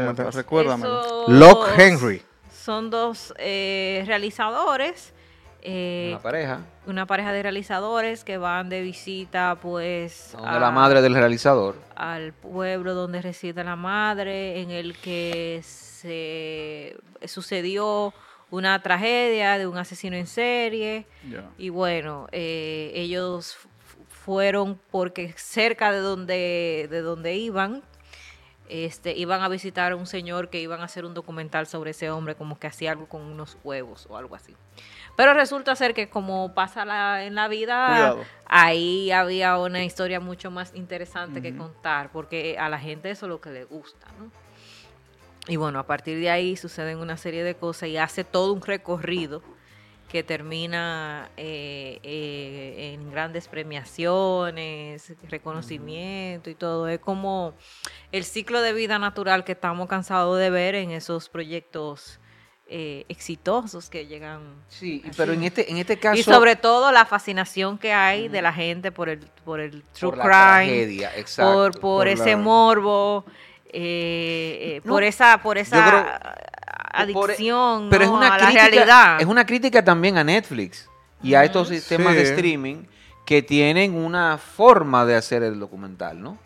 Locke 1.29 1.71
Henry. 1.79 2.23
Son 2.64 2.90
dos 2.90 3.33
eh, 3.38 4.03
realizadores, 4.07 5.14
eh, 5.68 6.11
Una 6.12 6.22
pareja. 6.22 6.61
una 6.87 7.07
pareja 7.07 7.33
de 7.33 7.42
realizadores 7.42 8.22
que 8.24 8.38
van 8.38 8.68
de 8.68 8.83
visita, 8.83 9.59
pues, 9.61 10.31
Donde 10.33 10.48
a- 10.48 10.61
la 10.61 10.70
madre 10.70 11.02
del 11.02 11.14
realizador. 11.14 11.74
al 11.96 12.33
pueblo 12.33 12.94
donde 12.94 13.20
reside 13.20 13.64
la 13.64 13.74
madre, 13.76 14.61
en 14.61 14.70
el 14.70 14.96
que 14.96 15.61
se 15.64 16.96
sucedió 17.26 18.14
una 18.50 18.81
tragedia 18.81 19.59
de 19.59 19.66
un 19.66 19.76
asesino 19.76 20.16
en 20.16 20.26
serie. 20.29 21.07
Y 21.59 21.68
bueno, 21.70 22.29
eh, 22.31 22.92
ellos 22.94 23.57
fueron 24.09 24.79
porque 24.90 25.35
cerca 25.37 25.90
de 25.92 25.98
donde, 25.98 26.87
de 26.90 27.00
donde 27.02 27.35
iban, 27.35 27.83
este, 28.68 29.16
iban 29.16 29.42
a 29.42 29.48
visitar 29.48 29.92
a 29.92 29.96
un 29.96 30.07
señor 30.07 30.50
que 30.50 30.61
iban 30.61 30.81
a 30.81 30.85
hacer 30.85 31.05
un 31.05 31.14
documental 31.14 31.66
sobre 31.68 31.92
ese 31.92 32.11
hombre, 32.11 32.35
como 32.35 32.59
que 32.59 32.66
hacía 32.66 32.90
algo 32.92 33.07
con 33.07 33.22
unos 33.22 33.57
huevos 33.62 34.07
o 34.11 34.16
algo 34.16 34.35
así. 34.35 34.55
Pero 35.16 35.33
resulta 35.35 35.74
ser 35.74 35.94
que 35.94 36.09
como 36.11 36.52
pasa 36.55 36.85
la- 36.85 37.24
en 37.24 37.35
la 37.35 37.48
vida, 37.48 37.87
Cuidado. 37.88 38.24
ahí 38.46 39.11
había 39.11 39.57
una 39.59 39.83
historia 39.83 40.20
mucho 40.20 40.50
más 40.50 40.74
interesante 40.74 41.40
que 41.42 41.57
contar, 41.57 42.11
porque 42.12 42.57
a 42.59 42.68
la 42.68 42.79
gente 42.79 43.11
eso 43.11 43.26
es 43.26 43.31
lo 43.31 43.40
que 43.40 43.50
le 43.50 43.64
gusta, 43.64 44.07
¿no? 44.18 44.31
Y 45.48 45.57
bueno, 45.57 45.79
a 45.79 45.87
partir 45.87 46.18
de 46.18 46.29
ahí 46.29 46.57
suceden 46.57 46.98
una 46.98 47.16
serie 47.16 47.44
de 47.44 47.55
cosas 47.55 47.88
y 47.88 47.96
hace 47.96 48.24
todo 48.24 48.52
un 48.52 48.61
recorrido 48.62 49.42
que 50.09 50.22
termina 50.22 51.31
eh, 51.37 51.98
eh, 52.02 52.92
en 52.94 53.11
grandes 53.11 53.48
premiaciones, 53.48 55.12
reconocimiento 55.29 56.50
y 56.50 56.55
todo. 56.55 56.88
Es 56.88 56.98
como 57.00 57.55
el 58.12 58.24
ciclo 58.24 58.61
de 58.61 58.72
vida 58.72 58.98
natural 58.98 59.44
que 59.44 59.52
estamos 59.52 59.88
cansados 59.88 60.38
de 60.38 60.50
ver 60.50 60.74
en 60.74 60.90
esos 60.90 61.29
proyectos 61.29 62.18
eh, 62.68 63.05
exitosos 63.09 63.88
que 63.88 64.07
llegan. 64.07 64.40
Sí, 64.68 65.00
así. 65.05 65.14
pero 65.16 65.33
en 65.33 65.44
este, 65.44 65.70
en 65.70 65.76
este 65.79 65.98
caso. 65.98 66.18
Y 66.18 66.22
sobre 66.22 66.57
todo 66.57 66.90
la 66.92 67.05
fascinación 67.07 67.79
que 67.79 67.92
hay 67.92 68.29
de 68.29 68.42
la 68.42 68.52
gente 68.52 68.90
por 68.92 69.09
el, 69.09 69.20
por 69.44 69.61
el 69.61 69.83
true 69.92 70.11
por 70.11 70.18
la 70.18 70.24
crime, 70.24 70.33
tragedia, 70.76 71.16
exacto. 71.16 71.52
por, 71.52 71.72
por, 71.72 71.81
Por 71.81 72.09
ese 72.09 72.31
la- 72.33 72.37
morbo, 72.38 73.24
eh, 73.72 74.59
eh, 74.61 74.81
No, 74.85 74.92
por 74.94 75.02
esa, 75.05 75.40
por 75.42 75.59
esa 75.59 75.87
creo- 75.88 76.07
adicción 76.92 77.88
pero 77.90 78.05
es 78.05 78.11
una 78.11 78.35
a 78.35 78.38
la 78.38 78.44
crítica, 78.46 78.62
realidad. 78.68 79.20
Es 79.20 79.26
una 79.26 79.46
crítica 79.46 79.85
también 79.85 80.16
a 80.18 80.24
Netflix 80.24 80.88
y 81.22 81.35
a 81.35 81.44
estos 81.44 81.68
sistemas 81.68 82.14
de 82.14 82.22
streaming 82.22 82.85
que 83.24 83.42
tienen 83.42 83.94
una 83.94 84.38
forma 84.38 85.05
de 85.05 85.16
hacer 85.16 85.42
el 85.42 85.59
documental, 85.59 86.20
¿no? 86.22 86.38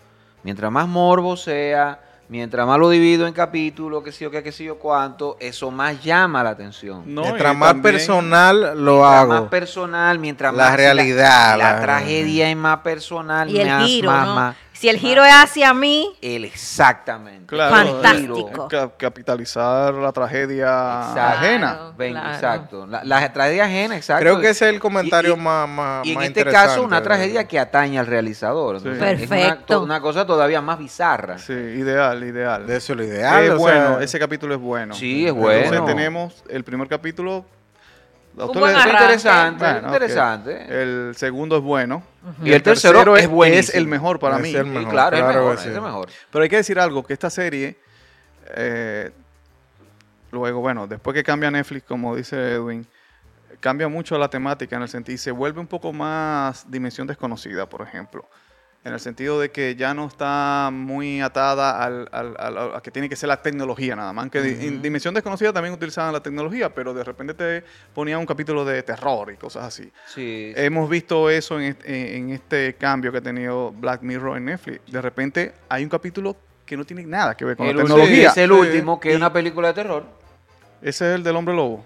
Mientras 0.42 0.72
más 0.72 0.88
morbo 0.88 1.36
sea, 1.36 2.00
mientras 2.30 2.66
más 2.66 2.78
lo 2.78 2.88
divido 2.88 3.26
en 3.26 3.32
capítulos, 3.34 4.02
que 4.04 4.12
sé 4.12 4.24
yo 4.24 4.30
qué, 4.30 4.42
que 4.42 4.52
sé 4.52 4.64
yo 4.64 4.78
cuánto, 4.78 5.36
eso 5.40 5.70
más 5.70 6.02
llama 6.02 6.42
la 6.44 6.50
atención. 6.50 7.02
No, 7.06 7.22
Mientras 7.22 7.54
más 7.56 7.70
también- 7.70 7.94
personal 7.94 8.60
lo 8.82 8.92
Mientras 9.00 9.12
hago. 9.20 9.32
más 9.32 9.42
personal, 9.50 10.18
mientras 10.20 10.54
La 10.54 10.64
más 10.66 10.76
realidad, 10.76 11.58
la, 11.58 11.72
la- 11.74 11.80
tragedia 11.82 12.48
es 12.48 12.56
más 12.56 12.78
personal, 12.78 13.50
y 13.50 13.58
el 13.60 13.68
más, 13.68 13.84
giro, 13.86 14.10
más, 14.10 14.26
¿no? 14.26 14.34
más- 14.36 14.56
si 14.80 14.88
el 14.88 14.96
giro 14.96 15.22
es 15.26 15.32
hacia 15.34 15.74
mí, 15.74 16.10
el 16.22 16.46
exactamente. 16.46 17.44
Claro, 17.46 18.00
Fantástico. 18.00 18.68
capitalizar 18.96 19.92
la 19.92 20.10
tragedia 20.12 20.68
Exacto. 21.08 21.20
ajena. 21.20 21.72
Claro, 21.74 21.94
Ven, 21.98 22.12
claro. 22.12 22.30
Exacto. 22.34 22.86
La, 22.86 23.04
la 23.04 23.32
tragedia 23.32 23.64
ajena, 23.64 23.96
exacto. 23.96 24.22
Creo 24.22 24.40
que 24.40 24.48
ese 24.48 24.68
es 24.68 24.74
el 24.74 24.80
comentario 24.80 25.34
Y- 25.34 25.38
y- 25.38 25.40
más, 25.42 25.68
más, 25.68 26.06
Y 26.06 26.10
en 26.12 26.14
más 26.14 26.24
este 26.28 26.44
caso, 26.46 26.82
una 26.82 27.02
tragedia 27.02 27.46
que 27.46 27.58
atañe 27.58 27.98
al 27.98 28.06
realizador. 28.06 28.80
Sí. 28.80 28.88
Entonces, 28.88 29.20
es 29.22 29.26
una- 29.30 29.36
Perfecto. 29.38 29.82
Una, 29.82 30.00
cosa 30.00 30.26
todavía 30.26 30.62
más 30.62 30.78
bizarra. 30.78 31.36
Sí, 31.38 31.52
ideal, 31.52 32.24
ideal. 32.24 32.66
De 32.66 32.76
eso 32.78 32.94
es 32.94 32.96
lo 32.96 33.04
ideal. 33.04 33.44
es 33.44 33.50
o 33.50 33.58
bueno, 33.58 33.96
sea, 33.96 34.02
ese 34.04 34.18
capítulo 34.18 34.54
es 34.54 34.60
bueno. 34.60 34.94
Sí, 34.94 35.26
es 35.26 35.32
Entonces 35.34 35.68
bueno. 35.70 35.84
tenemos 35.84 36.42
el 36.48 36.64
primer 36.64 36.88
capítulo. 36.88 37.44
¿A 38.40 38.44
Un 38.44 38.48
usted 38.50 38.60
buen 38.60 38.72
le- 38.74 38.80
Es 38.80 38.86
interesante, 38.86 39.64
Bueno, 39.64 39.86
interesante. 39.88 40.82
El 40.82 41.14
segundo 41.16 41.56
es 41.56 41.62
bueno. 41.62 42.02
Y 42.42 42.52
el 42.52 42.62
tercero 42.62 43.16
es 43.16 43.28
buenísimo. 43.28 43.78
el 43.78 43.86
mejor 43.86 44.18
para 44.18 44.36
Es 44.36 44.42
mí. 44.42 44.54
el 44.54 44.88
claro, 44.88 45.16
es 45.16 45.24
mejor, 45.24 45.54
es 45.58 45.66
mejor. 45.82 46.08
Pero 46.30 46.42
hay 46.42 46.48
que 46.48 46.56
decir 46.56 46.78
algo, 46.78 47.04
que 47.04 47.12
esta 47.12 47.30
serie, 47.30 47.78
eh, 48.56 49.10
luego, 50.32 50.60
bueno, 50.60 50.86
después 50.86 51.14
que 51.14 51.22
cambia 51.22 51.50
Netflix, 51.50 51.84
como 51.86 52.14
dice 52.16 52.36
Edwin, 52.54 52.86
cambia 53.60 53.88
mucho 53.88 54.16
la 54.18 54.28
temática 54.28 54.76
en 54.76 54.82
el 54.82 54.88
sentido 54.88 55.14
y 55.14 55.18
se 55.18 55.30
vuelve 55.30 55.60
un 55.60 55.66
poco 55.66 55.92
más 55.92 56.70
dimensión 56.70 57.06
desconocida, 57.06 57.66
por 57.66 57.82
ejemplo. 57.82 58.24
En 58.82 58.94
el 58.94 59.00
sentido 59.00 59.38
de 59.38 59.50
que 59.50 59.76
ya 59.76 59.92
no 59.92 60.06
está 60.06 60.70
muy 60.72 61.20
atada 61.20 61.84
al, 61.84 62.08
al- 62.12 62.34
al- 62.38 62.74
a 62.76 62.80
que 62.80 62.90
tiene 62.90 63.10
que 63.10 63.16
ser 63.16 63.28
la 63.28 63.42
tecnología 63.42 63.94
nada 63.94 64.10
más. 64.14 64.30
Que 64.30 64.40
di- 64.40 64.66
en 64.68 64.80
Dimensión 64.80 65.12
Desconocida 65.12 65.52
también 65.52 65.74
utilizaban 65.74 66.14
la 66.14 66.20
tecnología, 66.22 66.72
pero 66.74 66.94
de 66.94 67.04
repente 67.04 67.34
te 67.34 67.62
ponían 67.94 68.20
un 68.20 68.24
capítulo 68.26 68.64
de 68.64 68.82
terror 68.82 69.30
y 69.32 69.36
cosas 69.36 69.64
así. 69.64 69.92
Sí, 70.06 70.54
Hemos 70.56 70.88
visto 70.88 71.28
eso 71.28 71.60
en 71.60 71.66
este, 71.66 72.16
en 72.16 72.30
este 72.30 72.74
cambio 72.76 73.12
que 73.12 73.18
ha 73.18 73.22
tenido 73.22 73.70
Black 73.70 74.00
Mirror 74.00 74.38
en 74.38 74.46
Netflix. 74.46 74.80
De 74.90 75.02
repente 75.02 75.52
hay 75.68 75.82
un 75.84 75.90
capítulo 75.90 76.34
que 76.64 76.74
no 76.74 76.84
tiene 76.86 77.04
nada 77.04 77.36
que 77.36 77.44
ver 77.44 77.58
con 77.58 77.66
el 77.66 77.76
la 77.76 77.82
tecnología. 77.82 78.30
es 78.30 78.36
el 78.38 78.50
último, 78.52 78.98
que 78.98 79.10
es 79.10 79.16
una 79.16 79.30
película 79.30 79.68
de 79.68 79.74
terror. 79.74 80.04
Ese 80.80 81.10
es 81.10 81.16
el 81.16 81.22
del 81.22 81.36
hombre 81.36 81.54
lobo. 81.54 81.84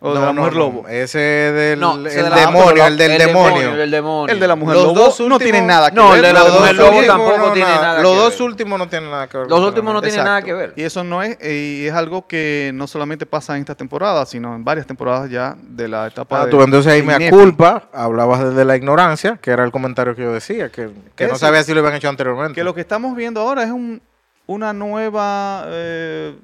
O 0.00 0.10
No, 0.10 0.14
de 0.14 0.20
la 0.20 0.26
no, 0.26 0.32
mujer 0.42 0.52
no, 0.52 0.58
lobo. 0.60 0.86
Ese 0.88 1.18
del 1.18 1.80
No, 1.80 1.94
el 1.96 2.06
ese 2.06 2.22
de 2.22 2.30
la- 2.30 2.36
demonio, 2.36 2.86
el 2.86 2.96
del 2.96 3.10
el 3.10 3.18
demonio. 3.18 3.74
El 3.82 3.90
demonio. 3.90 4.32
El 4.32 4.38
de 4.38 4.46
la 4.46 4.54
mujer 4.54 4.76
Los 4.76 4.84
lobo 4.84 4.94
dos 5.00 5.20
no 5.22 5.38
tiene 5.40 5.60
nada 5.60 5.90
que 5.90 5.96
No, 5.96 6.10
ver. 6.10 6.16
el 6.18 6.22
de 6.22 6.32
la 6.32 6.38
Los 6.38 6.48
Los 6.48 6.52
dos 6.54 6.60
mujer 6.60 6.76
lobo 6.76 7.02
tampoco 7.06 7.38
no, 7.48 7.52
tiene 7.52 7.68
nada- 7.68 7.82
nada 7.82 8.02
Los 8.02 8.12
que 8.12 8.18
dos 8.18 8.32
ver. 8.38 8.42
últimos 8.42 8.78
no 8.78 8.88
tienen 8.88 9.10
nada 9.10 9.26
que 9.26 9.38
ver. 9.38 9.46
Los 9.48 9.60
últimos 9.60 9.94
no 9.94 10.00
tienen 10.00 10.24
nada 10.24 10.42
que 10.42 10.52
ver. 10.54 10.72
Y 10.76 10.82
eso 10.84 11.02
no 11.02 11.20
es, 11.24 11.36
y 11.44 11.86
es 11.88 11.92
algo 11.94 12.28
que 12.28 12.70
no 12.74 12.86
solamente 12.86 13.26
pasa 13.26 13.56
en 13.56 13.62
esta 13.62 13.74
temporada, 13.74 14.24
sino 14.24 14.54
en 14.54 14.62
varias 14.64 14.86
temporadas 14.86 15.28
ya 15.30 15.56
de 15.60 15.88
la 15.88 16.06
etapa 16.06 16.42
Ah, 16.42 16.44
de 16.44 16.52
tú 16.52 16.62
entonces 16.62 16.92
ahí 16.92 17.02
me 17.02 17.28
culpa, 17.30 17.88
hablabas 17.92 18.44
desde 18.50 18.64
la 18.64 18.76
ignorancia, 18.76 19.36
que 19.42 19.50
era 19.50 19.64
el 19.64 19.72
comentario 19.72 20.14
que 20.14 20.22
yo 20.22 20.32
decía, 20.32 20.68
que, 20.70 20.90
que 21.16 21.26
no 21.26 21.34
sabía 21.34 21.64
si 21.64 21.74
lo 21.74 21.80
habían 21.80 21.96
hecho 21.96 22.08
anteriormente. 22.08 22.54
Que 22.54 22.62
lo 22.62 22.72
que 22.72 22.82
estamos 22.82 23.16
viendo 23.16 23.40
ahora 23.40 23.64
es 23.64 23.70
un- 23.72 24.00
una 24.46 24.72
nueva 24.72 25.64
eh, 25.66 26.36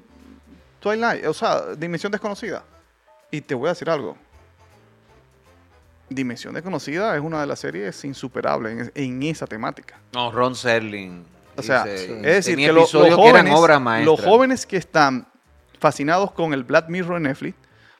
Twilight, 0.81 1.25
o 1.25 1.33
sea, 1.33 1.61
Dimensión 1.77 2.11
Desconocida. 2.11 2.63
Y 3.31 3.41
te 3.41 3.55
voy 3.55 3.67
a 3.67 3.69
decir 3.69 3.89
algo. 3.89 4.17
Dimensión 6.09 6.53
Desconocida 6.53 7.15
es 7.15 7.21
una 7.21 7.41
de 7.41 7.47
las 7.47 7.59
series 7.59 8.03
insuperables 8.05 8.91
en, 8.95 9.03
en 9.21 9.23
esa 9.23 9.47
temática. 9.47 9.99
No, 10.13 10.31
Ron 10.31 10.55
Serling. 10.55 11.25
O 11.57 11.63
sea, 11.63 11.83
dice- 11.85 12.17
es 12.17 12.45
decir, 12.45 12.57
que 12.57 12.67
lo- 12.67 12.81
los, 12.81 12.91
que 12.91 13.11
jóvenes, 13.11 13.53
maestras. 13.81 14.05
los 14.05 14.21
jóvenes 14.23 14.65
que 14.65 14.77
están 14.77 15.27
fascinados 15.79 16.31
con 16.31 16.53
el 16.53 16.63
Black 16.63 16.89
Mirror 16.89 17.17
en 17.17 17.23
Netflix, 17.23 17.55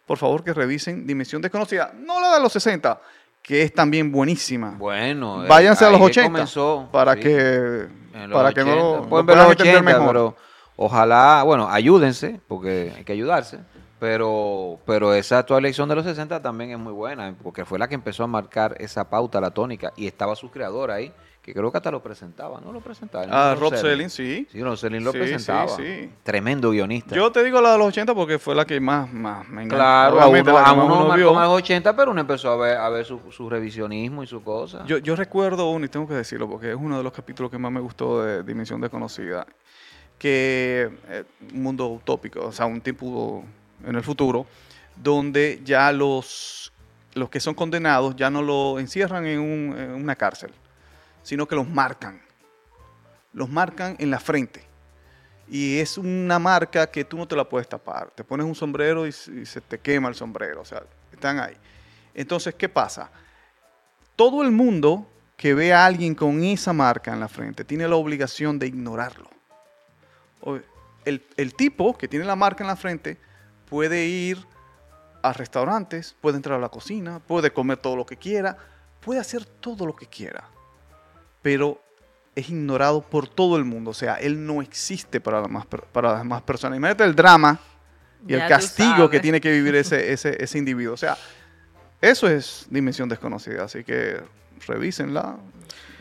por 0.06 0.18
favor 0.18 0.44
que 0.44 0.54
revisen 0.54 1.08
Dimensión 1.08 1.42
Desconocida. 1.42 1.94
No 1.98 2.22
la 2.22 2.36
de 2.36 2.42
los 2.42 2.52
60, 2.54 3.02
que 3.42 3.64
es 3.64 3.74
también 3.74 4.12
buenísima. 4.12 4.76
Bueno, 4.78 5.44
eh, 5.44 5.48
Váyanse 5.48 5.86
a 5.86 5.90
los 5.90 6.00
ahí 6.00 6.06
80 6.08 6.32
comenzó, 6.32 6.90
para 6.92 7.14
sí. 7.16 7.22
que 7.22 7.88
para 8.32 8.54
que 8.54 8.64
no 8.64 8.72
80. 8.72 8.76
lo, 8.76 8.98
lo 8.98 9.10
Pueden 9.10 9.26
ver 9.26 9.36
puedan 9.36 9.50
los 9.50 9.52
entender 9.54 9.76
80, 9.78 9.92
mejor. 10.00 10.08
pero 10.08 10.38
ojalá, 10.76 11.42
bueno, 11.44 11.68
ayúdense, 11.70 12.40
porque 12.48 12.94
hay 12.96 13.04
que 13.04 13.14
ayudarse. 13.14 13.60
Pero, 14.00 14.78
pero 14.86 15.14
esa 15.14 15.40
actual 15.40 15.60
elección 15.64 15.88
de 15.88 15.96
los 15.96 16.04
60 16.06 16.42
también 16.42 16.72
es 16.72 16.78
muy 16.80 16.92
buena, 16.94 17.34
porque 17.42 17.64
fue 17.64 17.80
la 17.80 17.88
que 17.88 17.96
empezó 17.96 18.24
a 18.24 18.28
marcar 18.28 18.76
esa 18.80 19.10
pauta, 19.10 19.40
la 19.40 19.52
tónica, 19.52 19.94
y 19.96 20.06
estaba 20.06 20.36
su 20.36 20.52
creador 20.52 20.92
ahí, 20.92 21.14
que 21.42 21.54
creo 21.54 21.72
que 21.72 21.78
hasta 21.78 21.92
lo 21.92 22.02
presentaba, 22.04 22.60
¿no 22.60 22.74
lo 22.74 22.82
presentaba? 22.82 23.26
Ah, 23.30 23.56
Rod 23.56 23.76
Selling, 23.76 24.10
sí. 24.10 24.48
Sí, 24.52 24.62
Ron 24.62 24.76
Selling 24.76 25.04
lo 25.04 25.12
Sí, 25.14 25.18
presentaba. 25.20 25.70
sí, 25.70 25.84
sí. 25.86 26.10
Tremendo 26.24 26.72
guionista. 26.72 27.16
Yo 27.16 27.32
te 27.32 27.42
digo 27.44 27.62
la 27.62 27.72
de 27.74 27.78
los 27.78 27.88
80 27.88 28.14
porque 28.16 28.38
fue 28.38 28.54
la 28.56 28.66
que 28.66 28.80
más, 28.82 29.12
más 29.14 29.48
me 29.48 29.62
enganchó. 29.64 29.76
Claro, 29.78 30.22
a 30.22 30.28
uno, 30.28 30.58
a 30.58 30.74
uno 30.74 30.86
uno 30.86 31.08
marcó 31.08 31.34
más 31.34 31.48
80, 31.48 31.96
pero 31.96 32.12
uno 32.12 32.20
empezó 32.22 32.50
a 32.52 32.56
ver, 32.58 32.78
a 32.78 32.90
ver 32.90 33.06
su, 33.06 33.20
su 33.32 33.50
revisionismo 33.50 34.24
y 34.24 34.28
su 34.28 34.44
cosa. 34.44 34.84
Yo, 34.88 34.98
yo 34.98 35.16
recuerdo 35.16 35.70
uno, 35.70 35.86
y 35.86 35.90
tengo 35.90 36.08
que 36.08 36.16
decirlo, 36.16 36.50
porque 36.50 36.72
es 36.72 36.76
uno 36.76 36.98
de 36.98 37.04
los 37.04 37.14
capítulos 37.14 37.50
que 37.52 37.60
más 37.60 37.72
me 37.72 37.80
gustó 37.80 38.24
de 38.24 38.42
Dimensión 38.44 38.82
Desconocida, 38.82 39.46
que 40.18 40.90
eh, 41.10 41.24
un 41.54 41.64
mundo 41.64 41.88
utópico, 41.88 42.46
o 42.48 42.52
sea, 42.52 42.66
un 42.66 42.82
tipo 42.82 43.44
en 43.84 43.96
el 43.96 44.04
futuro, 44.04 44.46
donde 44.96 45.62
ya 45.64 45.92
los, 45.92 46.72
los 47.14 47.30
que 47.30 47.40
son 47.40 47.54
condenados 47.54 48.16
ya 48.16 48.30
no 48.30 48.42
lo 48.42 48.80
encierran 48.80 49.26
en, 49.26 49.40
un- 49.40 49.78
en 49.78 49.92
una 49.92 50.16
cárcel, 50.16 50.52
sino 51.24 51.48
que 51.48 51.56
los 51.56 51.68
marcan. 51.68 52.22
Los 53.34 53.50
marcan 53.50 53.96
en 54.00 54.10
la 54.12 54.20
frente. 54.20 54.64
Y 55.48 55.78
es 55.80 55.98
una 55.98 56.40
marca 56.40 56.88
que 56.88 57.04
tú 57.04 57.18
no 57.18 57.28
te 57.28 57.36
la 57.36 57.44
puedes 57.48 57.68
tapar. 57.68 58.10
Te 58.12 58.24
pones 58.24 58.46
un 58.46 58.56
sombrero 58.56 59.06
y, 59.06 59.10
y 59.10 59.46
se 59.46 59.62
te 59.62 59.78
quema 59.80 60.08
el 60.10 60.16
sombrero. 60.16 60.62
O 60.62 60.66
sea, 60.66 60.84
están 61.12 61.40
ahí. 61.40 61.56
Entonces, 62.14 62.56
¿qué 62.56 62.70
pasa? 62.70 63.12
todo 64.16 64.44
el 64.44 64.52
mundo 64.52 65.06
que 65.36 65.54
ve 65.54 65.74
a 65.74 65.86
alguien 65.86 66.16
con 66.16 66.42
esa 66.42 66.72
marca 66.72 67.12
en 67.12 67.20
la 67.20 67.28
frente 67.28 67.66
tiene 67.66 67.86
la 67.86 67.98
obligación 67.98 68.58
de 68.58 68.68
ignorarlo. 68.68 69.30
El, 71.04 71.22
el 71.36 71.54
tipo 71.54 71.98
que 71.98 72.08
tiene 72.08 72.24
la 72.24 72.38
marca 72.38 72.64
en 72.64 72.68
la 72.70 72.76
frente 72.78 73.18
puede 73.70 74.06
ir 74.06 74.46
a 75.22 75.34
restaurantes, 75.34 76.16
puede 76.22 76.38
entrar 76.38 76.58
a 76.58 76.62
la 76.62 76.70
cocina, 76.70 77.20
puede 77.20 77.52
comer 77.52 77.78
todo 77.78 77.96
lo 77.96 78.06
que 78.06 78.18
quiera, 78.18 78.58
puede 79.00 79.20
hacer 79.20 79.46
todo 79.46 79.86
lo 79.86 79.96
que 79.96 80.06
quiera, 80.08 80.44
pero 81.42 81.82
es 82.36 82.50
ignorado 82.50 83.02
por 83.02 83.28
todo 83.28 83.58
el 83.58 83.66
mundo. 83.66 83.92
O 83.92 83.94
sea, 83.94 84.16
él 84.16 84.46
no 84.46 84.62
existe 84.62 85.22
para 85.22 85.38
las 85.40 85.48
demás, 85.48 85.66
para 85.92 86.10
las 86.12 86.20
demás 86.20 86.42
personas. 86.42 86.78
Imagínate 86.78 87.04
el 87.06 87.16
drama 87.16 87.60
y 88.28 88.32
Ya 88.34 88.44
el 88.44 88.50
castigo 88.50 89.10
que 89.10 89.20
tiene 89.20 89.40
que 89.42 89.52
vivir 89.52 89.76
ese, 89.76 90.12
ese, 90.14 90.44
ese 90.44 90.58
individuo. 90.58 90.94
O 90.94 90.98
sea, 90.98 91.18
eso 92.02 92.28
es 92.28 92.68
dimensión 92.70 93.08
desconocida, 93.10 93.64
así 93.64 93.84
que 93.84 94.22
revísenla 94.68 95.38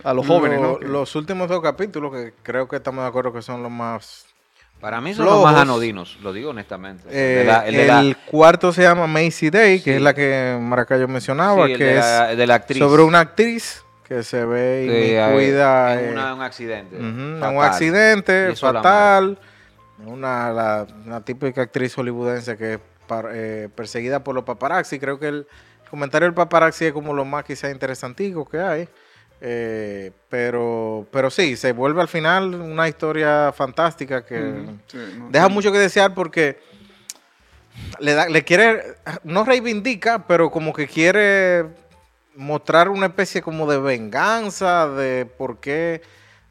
a 0.02 0.12
los 0.12 0.26
jóvenes, 0.26 0.60
Lo- 0.60 0.78
¿no? 0.80 0.86
Los 0.86 1.14
últimos 1.16 1.48
dos 1.48 1.62
capítulos, 1.62 2.12
que 2.12 2.34
creo 2.42 2.68
que 2.68 2.76
estamos 2.76 3.02
de 3.04 3.08
acuerdo 3.08 3.32
que 3.32 3.40
son 3.42 3.62
los 3.62 3.70
más... 3.72 4.26
Para 4.84 5.00
mí 5.00 5.14
son 5.14 5.24
los 5.24 5.42
más 5.42 5.56
anodinos, 5.56 6.18
lo 6.22 6.30
digo 6.34 6.50
honestamente. 6.50 7.04
Eh, 7.10 7.38
De 7.38 7.44
la- 7.46 7.66
el 7.66 7.74
de 7.74 7.86
la- 7.86 8.16
cuarto 8.30 8.70
se 8.70 8.82
llama 8.82 9.06
Macy 9.06 9.48
Day, 9.48 9.78
que 9.78 9.92
Sí. 9.92 9.96
es 9.96 10.02
la 10.02 10.12
que 10.12 10.58
Maracayo 10.60 11.08
mencionaba, 11.08 11.66
sí, 11.66 11.72
que 11.76 11.84
de 11.84 11.90
es 11.98 12.04
la, 12.04 12.36
de 12.36 12.46
la 12.46 12.54
actriz. 12.56 12.80
sobre 12.80 13.02
una 13.02 13.20
actriz 13.20 13.82
que 14.06 14.22
se 14.22 14.44
ve 14.44 14.84
inmiscuida 14.84 15.94
en 15.98 16.18
eh, 16.18 16.32
un 16.34 16.42
accidente. 16.42 16.96
en 16.98 17.04
un 17.42 17.62
accidente 17.62 18.54
fatal. 18.56 19.38
Una, 20.04 20.50
la- 20.52 20.86
una 21.06 21.24
típica 21.24 21.62
actriz 21.62 21.94
hollywoodense 21.94 22.58
que 22.58 22.74
es 22.74 22.80
par- 23.06 23.30
eh, 23.32 23.70
perseguida 23.74 24.22
por 24.22 24.34
los 24.34 24.44
paparazzi. 24.44 24.98
Creo 24.98 25.18
que 25.18 25.28
el 25.28 25.46
comentario 25.88 26.26
del 26.26 26.34
paparazzi 26.34 26.84
es 26.84 26.92
como 26.92 27.14
lo 27.14 27.24
más 27.24 27.44
quizá 27.44 27.70
interesantico 27.70 28.44
que 28.46 28.58
hay. 28.60 28.88
Eh, 29.46 30.10
pero, 30.30 31.06
pero 31.10 31.28
sí, 31.30 31.54
se 31.56 31.72
vuelve 31.72 32.00
al 32.00 32.08
final 32.08 32.54
una 32.54 32.88
historia 32.88 33.52
fantástica 33.52 34.24
que 34.24 34.40
Ujú, 34.40 34.78
sí, 34.86 34.98
no, 35.18 35.28
deja 35.28 35.48
sí. 35.48 35.52
mucho 35.52 35.70
que 35.70 35.78
desear 35.78 36.14
porque 36.14 36.58
le, 37.98 38.14
da, 38.14 38.26
le 38.28 38.42
quiere, 38.42 38.94
no 39.22 39.44
reivindica, 39.44 40.26
pero 40.26 40.50
como 40.50 40.72
que 40.72 40.86
quiere 40.88 41.66
mostrar 42.34 42.88
una 42.88 43.04
especie 43.06 43.42
como 43.42 43.70
de 43.70 43.78
venganza 43.78 44.88
de 44.88 45.26
por 45.26 45.60
qué 45.60 46.00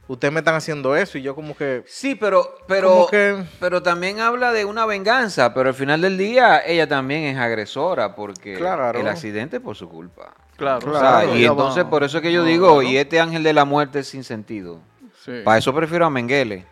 ustedes 0.07 0.31
me 0.31 0.41
están 0.41 0.53
haciendo 0.53 0.95
eso 0.95 1.17
y 1.17 1.23
yo 1.23 1.33
como 1.33 1.57
que... 1.57 1.83
Sí, 1.87 2.13
pero, 2.13 2.55
pero, 2.67 3.07
que- 3.09 3.43
pero 3.59 3.81
también 3.81 4.19
habla 4.19 4.51
de 4.51 4.65
una 4.65 4.85
venganza, 4.85 5.51
pero 5.55 5.69
al 5.69 5.75
final 5.75 6.01
del 6.01 6.17
día 6.17 6.61
ella 6.63 6.87
también 6.87 7.23
es 7.23 7.37
agresora 7.39 8.13
porque 8.15 8.53
Claro. 8.53 8.99
el 8.99 9.07
accidente 9.07 9.57
es 9.57 9.63
por 9.63 9.75
su 9.75 9.89
culpa. 9.89 10.33
Claro, 10.63 10.87
O 10.89 10.91
sea, 10.91 10.99
Claro, 11.21 11.35
y 11.37 11.45
entonces 11.45 11.83
va. 11.85 11.89
por 11.89 12.03
eso 12.03 12.17
es 12.17 12.23
que 12.23 12.31
yo 12.33 12.41
No, 12.41 12.47
digo, 12.47 12.67
no. 12.75 12.81
y 12.81 12.97
este 12.97 13.19
ángel 13.19 13.43
de 13.43 13.53
la 13.53 13.65
muerte 13.65 13.99
es 13.99 14.07
sin 14.07 14.23
sentido. 14.23 14.79
Sí. 15.23 15.41
Para 15.43 15.57
eso 15.57 15.73
prefiero 15.73 16.05
a 16.05 16.09
Menguele. 16.09 16.65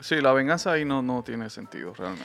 Sí, 0.00 0.16
la 0.20 0.32
venganza 0.32 0.72
ahí 0.72 0.84
no, 0.84 1.02
no 1.02 1.22
tiene 1.22 1.48
sentido 1.50 1.92
realmente. 1.94 2.24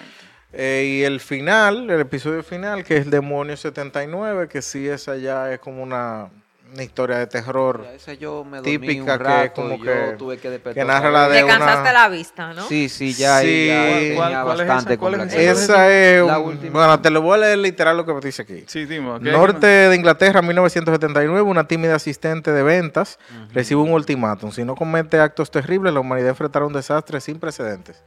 eh, 0.54 0.86
y 1.00 1.04
el 1.04 1.20
final, 1.22 1.90
el 1.90 2.02
episodio 2.02 2.44
final, 2.44 2.84
que 2.84 2.98
es 2.98 3.10
Demonio 3.10 3.56
79, 3.56 4.48
que 4.50 4.62
sí 4.62 4.88
esa 4.88 5.16
ya 5.16 5.52
es 5.54 5.60
como 5.60 5.82
una, 5.82 6.30
una 6.74 6.84
historia 6.84 7.18
de 7.18 7.28
terror 7.28 7.86
Esa 7.94 8.14
yo 8.14 8.44
me 8.46 8.58
dormí 8.58 8.72
típica 8.78 9.02
un 9.02 9.06
que 9.06 9.18
rato 9.18 9.54
como 9.62 9.76
y 9.76 9.78
yo 9.80 9.84
que- 9.84 10.16
tuve 10.18 10.38
que 10.38 10.50
despertar. 10.50 10.82
que 10.82 10.88
narra 10.88 11.12
la 11.12 11.28
de 11.28 11.46
cansaste 11.46 11.82
una- 11.82 11.92
la 11.94 12.10
vista, 12.10 12.54
¿no? 12.54 12.66
Sí, 12.68 12.88
sí, 12.88 13.14
ya, 13.14 13.42
Sí. 13.42 13.68
ya 13.68 13.76
¿Cuál- 13.76 14.00
tenía 14.00 14.16
cuál- 14.16 14.44
cuál 14.44 14.58
es 14.60 14.64
esa? 14.66 14.74
bastante 14.74 14.98
¿Cuál 14.98 15.14
es 15.16 15.34
esa? 15.34 15.42
Esa 15.64 15.92
es... 15.92 16.26
La 16.26 16.40
última. 16.40 16.72
Bueno, 16.72 17.02
te 17.02 17.10
lo 17.10 17.22
voy 17.22 17.34
a 17.36 17.38
leer 17.40 17.58
literal 17.58 17.98
lo 17.98 18.06
que 18.06 18.14
dice 18.26 18.44
aquí. 18.44 18.64
Sí, 18.68 18.86
dime. 18.86 19.20
Norte 19.20 19.68
de 19.68 19.96
Inglaterra, 19.96 20.42
1979, 20.42 21.42
una 21.42 21.68
tímida 21.68 21.96
asistente 21.96 22.52
de 22.54 22.64
ventas 22.64 23.20
recibe 23.54 23.82
un 23.82 23.92
ultimátum. 23.92 24.52
Si 24.52 24.64
no 24.64 24.76
comete 24.76 25.20
actos 25.20 25.52
terribles, 25.52 25.94
la 25.94 26.00
humanidad 26.00 26.30
enfrentará 26.30 26.66
un 26.66 26.74
desastre 26.74 27.20
sin 27.20 27.40
precedentes. 27.40 28.02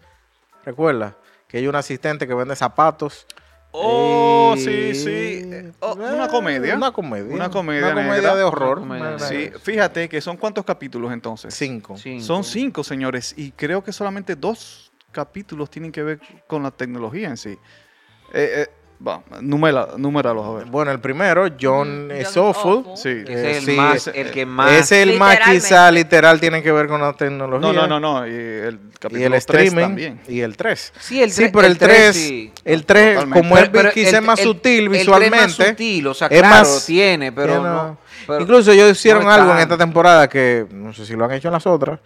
Recuerda 0.64 1.16
que 1.48 1.58
hay 1.58 1.66
un 1.66 1.76
asistente 1.76 2.26
que 2.26 2.32
vende 2.34 2.56
zapatos. 2.56 3.26
Oh, 3.76 4.54
y- 4.56 4.60
sí, 4.60 4.94
sí. 4.94 5.08
Eh, 5.10 5.72
oh, 5.80 5.94
una 5.94 6.26
Eh, 6.26 6.28
comedia. 6.28 6.76
Una 6.76 6.92
comedia. 6.92 7.34
Una 7.34 7.50
comedia 7.50 7.86
Una 7.86 7.94
comedia 7.94 8.14
negra. 8.14 8.34
de 8.36 8.42
horror. 8.44 8.78
Una 8.78 8.86
comedia 8.98 9.16
Una- 9.16 9.18
Sí, 9.18 9.50
fíjate 9.62 10.08
que 10.08 10.20
son 10.20 10.36
cuántos 10.36 10.64
capítulos 10.64 11.12
entonces. 11.12 11.52
Cinco. 11.54 11.96
Cinco. 11.98 12.24
Son 12.24 12.44
cinco, 12.44 12.84
señores, 12.84 13.34
y 13.36 13.50
creo 13.50 13.82
que 13.82 13.92
solamente 13.92 14.36
dos 14.36 14.92
capítulos 15.10 15.70
tienen 15.70 15.90
que 15.90 16.02
ver 16.04 16.20
con 16.46 16.62
la 16.62 16.70
tecnología 16.70 17.28
en 17.28 17.36
sí. 17.36 17.50
Eh, 18.32 18.66
eh, 18.66 18.68
Va, 19.06 19.20
númera, 19.42 19.88
númeralos 19.98 20.46
a 20.46 20.50
ver. 20.52 20.64
Bueno, 20.66 20.90
el 20.90 20.98
primero, 20.98 21.46
John 21.60 22.10
es 22.10 22.30
John 22.34 22.46
awful. 22.46 22.78
Awful. 22.78 22.96
Sí. 22.96 23.08
Eh, 23.10 23.24
es 23.26 23.56
el, 23.58 23.64
sí, 23.66 23.72
más, 23.76 24.06
el 24.06 24.30
que 24.30 24.46
más... 24.46 24.72
Es 24.72 24.92
el 24.92 25.18
más 25.18 25.38
quizá 25.40 25.90
literal 25.90 26.40
tiene 26.40 26.62
que 26.62 26.72
ver 26.72 26.86
con 26.88 27.02
la 27.02 27.12
tecnología. 27.12 27.60
No, 27.72 27.72
no, 27.74 27.86
no, 27.86 28.00
no. 28.00 28.26
Y 28.26 28.30
el 28.30 28.80
Y 28.82 28.98
capítulo 28.98 29.24
el 29.26 29.30
3 29.32 29.36
streaming 29.44 29.82
también. 29.82 30.20
y 30.26 30.40
el 30.40 30.56
3. 30.56 30.92
Sí, 30.98 31.22
el 31.22 31.30
Sí, 31.32 31.42
tre- 31.42 31.50
pero 31.52 31.66
el 31.66 31.76
3, 31.76 32.16
sí. 32.16 32.52
el 32.64 32.86
3 32.86 33.14
Totalmente. 33.16 33.40
como 33.48 33.58
es 33.58 33.68
Pero- 33.68 33.90
quizá 33.92 34.08
el- 34.08 34.14
es 34.16 34.22
más 34.22 34.38
el- 34.38 34.44
sutil 34.46 34.84
el 34.84 34.88
tres 34.90 35.00
visualmente. 35.00 35.36
más 35.38 35.52
sutil, 35.52 36.06
o 36.06 36.14
sea, 36.14 36.28
es 36.28 36.38
claro, 36.40 36.56
más- 36.56 36.86
tiene, 36.86 37.32
pero 37.32 37.52
tiene- 37.52 37.68
no. 37.68 37.98
pero- 38.26 38.40
Incluso 38.40 38.72
ellos 38.72 38.90
hicieron 38.92 39.24
no 39.24 39.30
algo 39.30 39.52
en 39.52 39.58
esta 39.58 39.76
temporada 39.76 40.28
que 40.30 40.66
no 40.72 40.94
sé 40.94 41.04
si 41.04 41.14
lo 41.14 41.26
han 41.26 41.32
hecho 41.32 41.48
en 41.48 41.52
las 41.52 41.66
otras, 41.66 42.00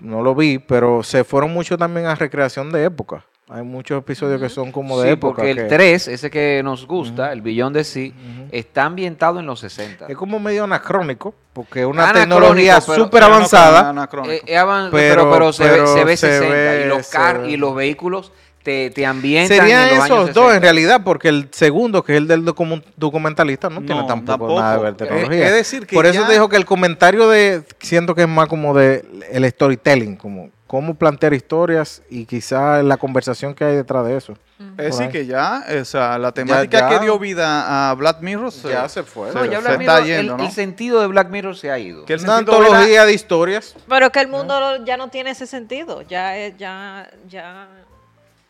no 0.00 0.22
lo 0.22 0.34
vi, 0.34 0.58
pero 0.58 1.02
se 1.02 1.22
fueron 1.24 1.52
mucho 1.52 1.76
también 1.76 2.06
a 2.06 2.14
recreación 2.14 2.72
de 2.72 2.84
época. 2.84 3.24
Hay 3.52 3.62
muchos 3.62 3.98
episodios 3.98 4.40
que 4.40 4.48
son 4.48 4.70
como 4.70 5.00
de 5.00 5.08
sí, 5.08 5.12
época. 5.14 5.36
porque 5.36 5.50
el 5.50 5.56
que 5.56 5.62
3, 5.64 6.06
ese 6.08 6.30
que 6.30 6.60
nos 6.62 6.86
gusta, 6.86 7.32
el 7.32 7.42
Billón 7.42 7.72
de 7.72 7.82
Sí, 7.82 8.14
está 8.52 8.84
ambientado 8.84 9.40
en 9.40 9.46
los 9.46 9.58
60. 9.60 10.06
Es 10.08 10.16
como 10.16 10.38
medio 10.38 10.64
anacrónico, 10.64 11.34
porque 11.52 11.80
es 11.80 11.86
una 11.86 12.12
tecnología 12.12 12.80
súper 12.80 13.24
avanzada. 13.24 13.88
anacrónico. 13.88 14.32
Eh, 14.32 14.42
eh, 14.46 14.56
avan- 14.56 14.90
Pero- 14.92 15.22
pero, 15.24 15.32
pero, 15.32 15.52
se, 15.52 15.64
ve, 15.64 15.70
pero 15.70 15.86
se 15.94 16.04
ve 16.04 16.16
se 16.16 16.26
60 16.28 16.54
ve- 16.54 16.82
y 16.84 16.88
los 16.88 17.08
car 17.08 17.40
ve. 17.42 17.50
y 17.50 17.56
los 17.56 17.74
vehículos 17.74 18.30
te, 18.62 18.90
te 18.90 19.04
ambientan 19.06 19.58
Serían 19.58 19.88
en 19.88 19.96
los 19.96 20.04
esos 20.04 20.10
años 20.18 20.34
dos 20.34 20.44
60. 20.52 20.56
en 20.56 20.62
realidad, 20.62 21.00
porque 21.02 21.28
el 21.28 21.48
segundo, 21.50 22.04
que 22.04 22.12
es 22.12 22.18
el 22.18 22.28
del 22.28 22.44
documen- 22.44 22.84
documentalista, 22.96 23.68
no, 23.70 23.80
tiene 23.80 24.04
tampoco, 24.06 24.24
tampoco. 24.26 24.60
nada 24.60 24.76
que 24.76 24.82
ver 24.84 24.92
Eh, 24.92 24.96
tecnología. 24.96 25.46
es 25.48 25.52
decir 25.54 25.86
que 25.86 25.96
Por 25.96 26.06
eso 26.06 26.20
ya- 26.20 26.26
te 26.28 26.34
dijo 26.34 26.48
que 26.48 26.56
el 26.56 26.66
comentario 26.66 27.28
de, 27.28 27.62
siento 27.80 28.14
que 28.14 28.22
es 28.22 28.28
más 28.28 28.46
como 28.48 28.74
de 28.74 29.04
el 29.32 29.48
storytelling, 29.50 30.14
como 30.16 30.50
cómo 30.70 30.94
plantear 30.94 31.34
historias 31.34 32.00
y 32.08 32.26
quizá 32.26 32.80
la 32.84 32.96
conversación 32.96 33.56
que 33.56 33.64
hay 33.64 33.74
detrás 33.74 34.06
de 34.06 34.16
eso. 34.16 34.34
Es 34.60 34.66
por 34.76 34.84
decir, 34.84 35.08
que 35.08 35.26
ya, 35.26 35.64
o 35.80 35.84
sea, 35.84 36.16
la 36.16 36.30
temática 36.30 36.78
ya. 36.78 36.88
que 36.90 37.00
dio 37.00 37.18
vida 37.18 37.90
a 37.90 37.94
Black 37.94 38.20
Mirror 38.20 38.52
se, 38.52 38.68
Ya 38.68 38.88
se 38.88 39.02
fue. 39.02 39.32
No, 39.34 39.44
ya 39.46 39.56
se 39.56 39.62
Black 39.66 39.80
está 39.80 39.94
Mirror, 40.00 40.06
yendo, 40.06 40.32
el, 40.34 40.38
¿no? 40.38 40.44
el 40.44 40.50
sentido 40.52 41.00
de 41.00 41.08
Black 41.08 41.28
Mirror 41.28 41.56
se 41.56 41.72
ha 41.72 41.78
ido. 41.80 42.04
Que 42.04 42.12
el 42.12 42.20
Una 42.22 42.36
antología 42.36 43.04
de 43.04 43.12
historias. 43.12 43.74
Pero 43.88 44.12
que 44.12 44.20
el 44.20 44.28
mundo 44.28 44.60
lo- 44.60 44.84
ya 44.84 44.96
no 44.96 45.08
tiene 45.08 45.30
ese 45.30 45.48
sentido. 45.48 46.02
Ya 46.02 46.36
es, 46.36 46.56
ya, 46.56 47.10
ya. 47.28 47.66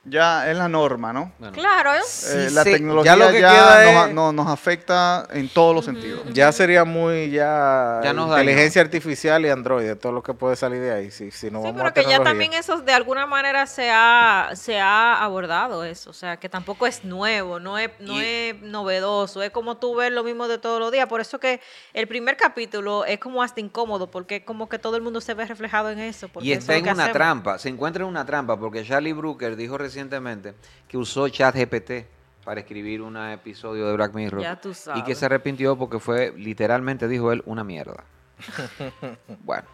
Ya 0.04 0.50
es 0.50 0.56
la 0.56 0.66
norma, 0.68 1.12
¿no? 1.12 1.30
Bueno, 1.38 1.52
Claro, 1.54 1.92
¿eh? 1.92 1.98
Eh, 1.98 2.02
Sí, 2.48 2.54
la 2.54 2.62
se- 2.64 2.72
tecnología 2.72 3.12
ya 3.12 3.16
lo 3.16 3.26
que 3.30 3.36
queda 3.38 3.92
nos, 3.92 4.08
es- 4.08 4.14
no- 4.14 4.32
nos 4.32 4.46
afecta 4.48 5.26
en 5.30 5.48
todos 5.50 5.74
los 5.74 5.84
sentidos. 5.84 6.22
Ya 6.32 6.50
sería 6.52 6.84
muy 6.84 7.30
ya, 7.30 8.00
Ya 8.02 8.12
nos 8.14 8.30
inteligencia 8.30 8.80
artificial 8.80 9.44
y 9.44 9.50
androide, 9.50 9.96
todo 9.96 10.12
lo 10.12 10.22
que 10.22 10.32
puede 10.32 10.56
salir 10.56 10.80
de 10.80 10.92
ahí. 10.92 11.10
Si, 11.10 11.30
si 11.30 11.50
no 11.50 11.58
Sí, 11.60 11.64
vamos 11.66 11.76
pero 11.76 11.88
a 11.88 11.92
que 11.92 12.04
ya 12.06 12.22
también 12.24 12.54
eso 12.54 12.80
de 12.80 12.92
alguna 12.94 13.26
manera 13.26 13.66
se 13.66 13.90
ha, 13.92 14.50
se 14.54 14.80
ha 14.80 15.22
abordado 15.22 15.84
eso, 15.84 16.10
o 16.10 16.14
sea, 16.14 16.38
que 16.38 16.48
tampoco 16.48 16.86
es 16.86 17.04
nuevo, 17.04 17.60
no 17.60 17.76
es, 17.78 17.90
no 18.00 18.14
Y- 18.20 18.24
es 18.24 18.62
novedoso, 18.62 19.42
es 19.42 19.50
como 19.50 19.76
tú 19.76 19.96
ves 19.96 20.10
lo 20.12 20.24
mismo 20.24 20.48
de 20.48 20.56
todos 20.58 20.80
los 20.80 20.90
días, 20.90 21.06
por 21.08 21.20
eso 21.20 21.38
que 21.38 21.60
el 21.92 22.08
primer 22.08 22.38
capítulo 22.38 23.04
es 23.04 23.18
como 23.18 23.42
hasta 23.42 23.60
incómodo, 23.60 24.10
porque 24.10 24.36
es 24.36 24.44
como 24.44 24.68
que 24.68 24.78
todo 24.78 24.96
el 24.96 25.02
mundo 25.02 25.20
se 25.20 25.34
ve 25.34 25.44
reflejado 25.44 25.90
en 25.90 25.98
eso. 25.98 26.28
porque 26.28 26.48
Y 26.48 26.52
eso 26.52 26.60
está 26.60 26.72
es 26.74 26.78
en 26.78 26.84
una 26.84 26.92
hacemos. 26.92 27.12
trampa, 27.12 27.58
se 27.58 27.68
encuentra 27.68 28.02
en 28.02 28.08
una 28.08 28.24
trampa 28.24 28.58
porque 28.58 28.82
Charlie 28.84 29.12
Brooker 29.12 29.56
dijo 29.56 29.76
recientemente 30.00 30.54
que 30.88 30.96
usó 30.96 31.28
ChatGPT 31.28 32.06
para 32.44 32.60
escribir 32.60 33.02
un 33.02 33.16
episodio 33.16 33.86
de 33.86 33.94
Black 33.94 34.14
Mirror 34.14 34.42
Ya 34.42 34.60
tú 34.60 34.70
y 34.70 34.74
sabes. 34.74 35.04
que 35.04 35.14
se 35.14 35.26
arrepintió 35.26 35.76
porque 35.76 35.98
fue 35.98 36.32
literalmente 36.36 37.06
dijo 37.06 37.32
él 37.32 37.42
una 37.44 37.64
mierda. 37.64 38.04
bueno, 39.44 39.64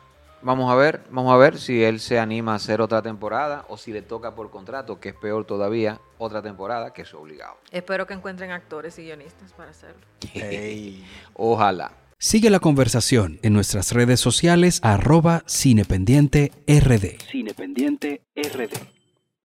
vamos 0.42 0.70
a 0.70 0.74
ver, 0.74 1.02
vamos 1.10 1.32
a 1.32 1.36
ver 1.36 1.58
si 1.58 1.84
él 1.84 2.00
se 2.00 2.18
anima 2.18 2.52
a 2.52 2.56
hacer 2.56 2.80
otra 2.80 3.02
temporada 3.02 3.64
o 3.68 3.76
si 3.76 3.92
le 3.92 4.02
toca 4.02 4.34
por 4.34 4.50
contrato, 4.50 4.98
que 4.98 5.10
es 5.10 5.14
peor 5.14 5.44
todavía, 5.44 6.00
otra 6.18 6.42
temporada 6.42 6.92
que 6.92 7.02
es 7.02 7.14
obligado. 7.14 7.56
Espero 7.70 8.06
que 8.06 8.14
encuentren 8.14 8.50
actores 8.50 8.98
y 8.98 9.04
guionistas 9.04 9.52
para 9.52 9.70
hacerlo. 9.70 10.04
Ojalá. 11.34 11.92
Sigue 12.18 12.50
la 12.50 12.60
conversación 12.60 13.38
en 13.42 13.52
nuestras 13.52 13.92
redes 13.92 14.18
sociales 14.20 14.80
arroba 14.82 15.44
cinependiente 15.46 16.50
rd. 16.66 17.20
Cinependiente 17.30 18.22
RD. 18.34 18.95